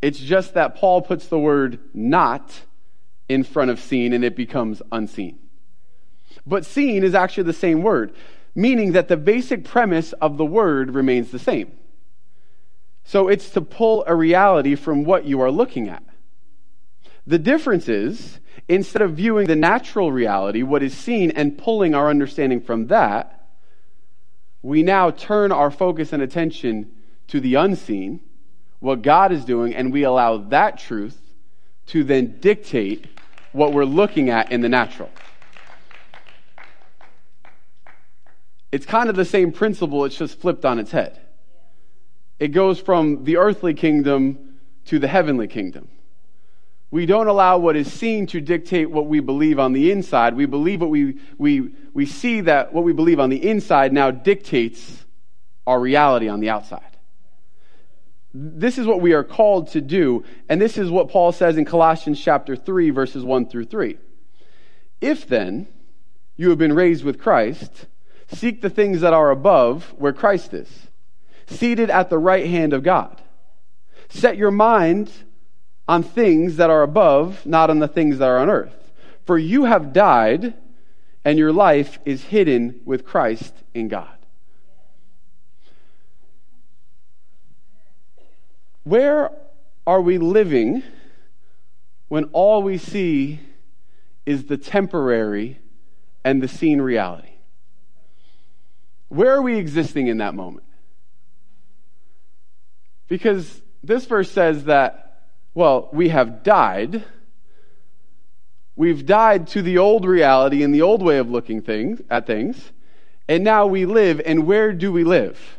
It's 0.00 0.18
just 0.18 0.54
that 0.54 0.74
Paul 0.74 1.02
puts 1.02 1.28
the 1.28 1.38
word 1.38 1.78
not 1.92 2.62
in 3.28 3.44
front 3.44 3.70
of 3.70 3.80
seen 3.80 4.12
and 4.12 4.24
it 4.24 4.36
becomes 4.36 4.82
unseen. 4.92 5.38
But 6.46 6.66
seen 6.66 7.04
is 7.04 7.14
actually 7.14 7.44
the 7.44 7.52
same 7.52 7.82
word 7.82 8.14
meaning 8.54 8.92
that 8.92 9.08
the 9.08 9.16
basic 9.16 9.64
premise 9.64 10.12
of 10.14 10.36
the 10.36 10.44
word 10.44 10.94
remains 10.94 11.30
the 11.30 11.38
same. 11.38 11.72
So 13.04 13.28
it's 13.28 13.50
to 13.50 13.60
pull 13.60 14.04
a 14.06 14.14
reality 14.14 14.76
from 14.76 15.04
what 15.04 15.24
you 15.24 15.40
are 15.40 15.50
looking 15.50 15.88
at. 15.88 16.02
The 17.26 17.38
difference 17.38 17.88
is, 17.88 18.38
instead 18.68 19.02
of 19.02 19.14
viewing 19.14 19.46
the 19.46 19.56
natural 19.56 20.12
reality, 20.12 20.62
what 20.62 20.82
is 20.82 20.96
seen, 20.96 21.30
and 21.32 21.58
pulling 21.58 21.94
our 21.94 22.08
understanding 22.08 22.60
from 22.60 22.86
that, 22.88 23.48
we 24.62 24.82
now 24.82 25.10
turn 25.10 25.52
our 25.52 25.70
focus 25.70 26.12
and 26.12 26.22
attention 26.22 26.90
to 27.28 27.40
the 27.40 27.56
unseen, 27.56 28.20
what 28.78 29.02
God 29.02 29.32
is 29.32 29.44
doing, 29.44 29.74
and 29.74 29.92
we 29.92 30.04
allow 30.04 30.38
that 30.38 30.78
truth 30.78 31.23
to 31.86 32.04
then 32.04 32.38
dictate 32.40 33.06
what 33.52 33.72
we're 33.72 33.84
looking 33.84 34.30
at 34.30 34.50
in 34.50 34.60
the 34.60 34.68
natural. 34.68 35.10
It's 38.72 38.86
kind 38.86 39.08
of 39.08 39.14
the 39.14 39.24
same 39.24 39.52
principle, 39.52 40.04
it's 40.04 40.16
just 40.16 40.40
flipped 40.40 40.64
on 40.64 40.78
its 40.78 40.90
head. 40.90 41.20
It 42.40 42.48
goes 42.48 42.80
from 42.80 43.24
the 43.24 43.36
earthly 43.36 43.74
kingdom 43.74 44.56
to 44.86 44.98
the 44.98 45.06
heavenly 45.06 45.46
kingdom. 45.46 45.88
We 46.90 47.06
don't 47.06 47.26
allow 47.26 47.58
what 47.58 47.76
is 47.76 47.92
seen 47.92 48.26
to 48.28 48.40
dictate 48.40 48.90
what 48.90 49.06
we 49.06 49.20
believe 49.20 49.58
on 49.58 49.72
the 49.72 49.90
inside. 49.90 50.34
We 50.34 50.46
believe 50.46 50.80
what 50.80 50.90
we, 50.90 51.18
we, 51.38 51.72
we 51.92 52.06
see 52.06 52.40
that 52.42 52.72
what 52.72 52.84
we 52.84 52.92
believe 52.92 53.18
on 53.18 53.30
the 53.30 53.48
inside 53.48 53.92
now 53.92 54.10
dictates 54.10 55.04
our 55.66 55.80
reality 55.80 56.28
on 56.28 56.40
the 56.40 56.50
outside. 56.50 56.93
This 58.34 58.78
is 58.78 58.86
what 58.86 59.00
we 59.00 59.12
are 59.12 59.24
called 59.24 59.68
to 59.68 59.80
do, 59.80 60.24
and 60.48 60.60
this 60.60 60.76
is 60.76 60.90
what 60.90 61.08
Paul 61.08 61.30
says 61.32 61.56
in 61.56 61.64
Colossians 61.64 62.20
chapter 62.20 62.56
3, 62.56 62.90
verses 62.90 63.24
1 63.24 63.48
through 63.48 63.66
3. 63.66 63.96
If 65.00 65.26
then 65.26 65.68
you 66.36 66.48
have 66.50 66.58
been 66.58 66.72
raised 66.72 67.04
with 67.04 67.20
Christ, 67.20 67.86
Seek 68.28 68.62
the 68.62 68.70
things 68.70 69.00
that 69.00 69.12
are 69.12 69.30
above, 69.30 69.94
where 69.98 70.12
Christ 70.12 70.54
is, 70.54 70.88
seated 71.46 71.90
at 71.90 72.10
the 72.10 72.18
right 72.18 72.46
hand 72.46 72.72
of 72.72 72.82
God. 72.82 73.20
Set 74.08 74.36
your 74.36 74.50
mind 74.50 75.10
on 75.86 76.02
things 76.02 76.56
that 76.56 76.70
are 76.70 76.82
above, 76.82 77.44
not 77.44 77.70
on 77.70 77.78
the 77.78 77.88
things 77.88 78.18
that 78.18 78.28
are 78.28 78.38
on 78.38 78.50
earth. 78.50 78.92
For 79.24 79.38
you 79.38 79.64
have 79.64 79.92
died, 79.92 80.54
and 81.24 81.38
your 81.38 81.52
life 81.52 81.98
is 82.04 82.24
hidden 82.24 82.80
with 82.84 83.04
Christ 83.04 83.54
in 83.74 83.88
God. 83.88 84.23
Where 88.84 89.30
are 89.86 90.00
we 90.00 90.18
living 90.18 90.82
when 92.08 92.24
all 92.32 92.62
we 92.62 92.78
see 92.78 93.40
is 94.26 94.44
the 94.44 94.58
temporary 94.58 95.58
and 96.22 96.42
the 96.42 96.48
seen 96.48 96.80
reality? 96.80 97.30
Where 99.08 99.34
are 99.34 99.42
we 99.42 99.56
existing 99.56 100.06
in 100.06 100.18
that 100.18 100.34
moment? 100.34 100.66
Because 103.08 103.62
this 103.82 104.06
verse 104.06 104.30
says 104.30 104.64
that 104.64 105.00
Well, 105.54 105.88
we 105.92 106.08
have 106.08 106.42
died. 106.42 107.04
We've 108.74 109.06
died 109.06 109.46
to 109.48 109.62
the 109.62 109.78
old 109.78 110.04
reality 110.04 110.64
and 110.64 110.74
the 110.74 110.82
old 110.82 111.00
way 111.00 111.18
of 111.18 111.30
looking 111.30 111.62
things, 111.62 112.02
at 112.10 112.26
things. 112.26 112.72
And 113.28 113.44
now 113.44 113.66
we 113.66 113.86
live, 113.86 114.20
and 114.26 114.46
where 114.46 114.72
do 114.72 114.90
we 114.92 115.04
live? 115.04 115.58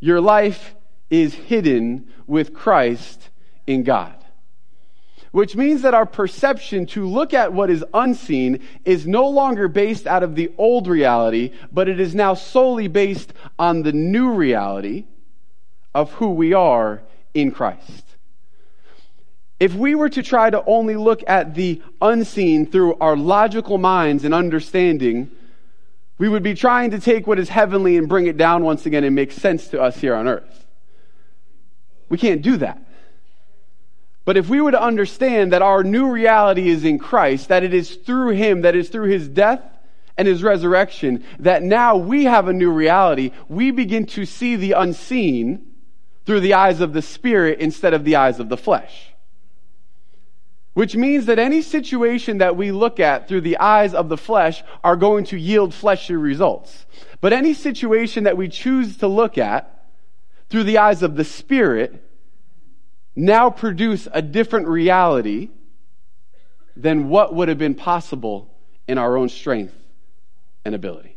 Your 0.00 0.20
life 0.20 0.74
is 1.12 1.34
hidden 1.34 2.08
with 2.26 2.54
Christ 2.54 3.28
in 3.66 3.84
God. 3.84 4.16
Which 5.30 5.54
means 5.54 5.82
that 5.82 5.94
our 5.94 6.06
perception 6.06 6.86
to 6.86 7.06
look 7.06 7.34
at 7.34 7.52
what 7.52 7.70
is 7.70 7.84
unseen 7.94 8.60
is 8.84 9.06
no 9.06 9.28
longer 9.28 9.68
based 9.68 10.06
out 10.06 10.22
of 10.22 10.34
the 10.34 10.50
old 10.56 10.88
reality, 10.88 11.52
but 11.70 11.88
it 11.88 12.00
is 12.00 12.14
now 12.14 12.34
solely 12.34 12.88
based 12.88 13.32
on 13.58 13.82
the 13.82 13.92
new 13.92 14.32
reality 14.32 15.04
of 15.94 16.12
who 16.12 16.30
we 16.30 16.54
are 16.54 17.02
in 17.34 17.50
Christ. 17.50 18.04
If 19.60 19.74
we 19.74 19.94
were 19.94 20.08
to 20.08 20.22
try 20.22 20.50
to 20.50 20.64
only 20.64 20.96
look 20.96 21.22
at 21.26 21.54
the 21.54 21.82
unseen 22.00 22.66
through 22.66 22.96
our 22.96 23.16
logical 23.16 23.78
minds 23.78 24.24
and 24.24 24.34
understanding, 24.34 25.30
we 26.16 26.28
would 26.28 26.42
be 26.42 26.54
trying 26.54 26.90
to 26.90 26.98
take 26.98 27.26
what 27.26 27.38
is 27.38 27.50
heavenly 27.50 27.96
and 27.96 28.08
bring 28.08 28.26
it 28.26 28.36
down 28.38 28.64
once 28.64 28.86
again 28.86 29.04
and 29.04 29.14
make 29.14 29.30
sense 29.30 29.68
to 29.68 29.80
us 29.80 29.98
here 29.98 30.14
on 30.14 30.26
earth. 30.26 30.62
We 32.12 32.18
can't 32.18 32.42
do 32.42 32.58
that. 32.58 32.78
But 34.26 34.36
if 34.36 34.50
we 34.50 34.60
were 34.60 34.72
to 34.72 34.82
understand 34.82 35.54
that 35.54 35.62
our 35.62 35.82
new 35.82 36.10
reality 36.10 36.68
is 36.68 36.84
in 36.84 36.98
Christ, 36.98 37.48
that 37.48 37.64
it 37.64 37.72
is 37.72 37.96
through 37.96 38.32
Him, 38.32 38.60
that 38.60 38.76
is 38.76 38.90
through 38.90 39.08
His 39.08 39.28
death 39.28 39.62
and 40.18 40.28
His 40.28 40.42
resurrection, 40.42 41.24
that 41.38 41.62
now 41.62 41.96
we 41.96 42.24
have 42.24 42.48
a 42.48 42.52
new 42.52 42.70
reality, 42.70 43.30
we 43.48 43.70
begin 43.70 44.04
to 44.08 44.26
see 44.26 44.56
the 44.56 44.72
unseen 44.72 45.66
through 46.26 46.40
the 46.40 46.52
eyes 46.52 46.82
of 46.82 46.92
the 46.92 47.00
Spirit 47.00 47.60
instead 47.60 47.94
of 47.94 48.04
the 48.04 48.16
eyes 48.16 48.38
of 48.38 48.50
the 48.50 48.58
flesh. 48.58 49.14
Which 50.74 50.94
means 50.94 51.24
that 51.24 51.38
any 51.38 51.62
situation 51.62 52.36
that 52.38 52.58
we 52.58 52.72
look 52.72 53.00
at 53.00 53.26
through 53.26 53.40
the 53.40 53.56
eyes 53.56 53.94
of 53.94 54.10
the 54.10 54.18
flesh 54.18 54.62
are 54.84 54.96
going 54.96 55.24
to 55.24 55.38
yield 55.38 55.72
fleshly 55.72 56.16
results. 56.16 56.84
But 57.22 57.32
any 57.32 57.54
situation 57.54 58.24
that 58.24 58.36
we 58.36 58.48
choose 58.48 58.98
to 58.98 59.06
look 59.06 59.38
at 59.38 59.81
through 60.52 60.64
the 60.64 60.76
eyes 60.76 61.02
of 61.02 61.16
the 61.16 61.24
Spirit 61.24 62.06
now 63.16 63.48
produce 63.48 64.06
a 64.12 64.20
different 64.20 64.68
reality 64.68 65.48
than 66.76 67.08
what 67.08 67.34
would 67.34 67.48
have 67.48 67.56
been 67.56 67.74
possible 67.74 68.54
in 68.86 68.98
our 68.98 69.16
own 69.16 69.30
strength 69.30 69.74
and 70.62 70.74
ability. 70.74 71.11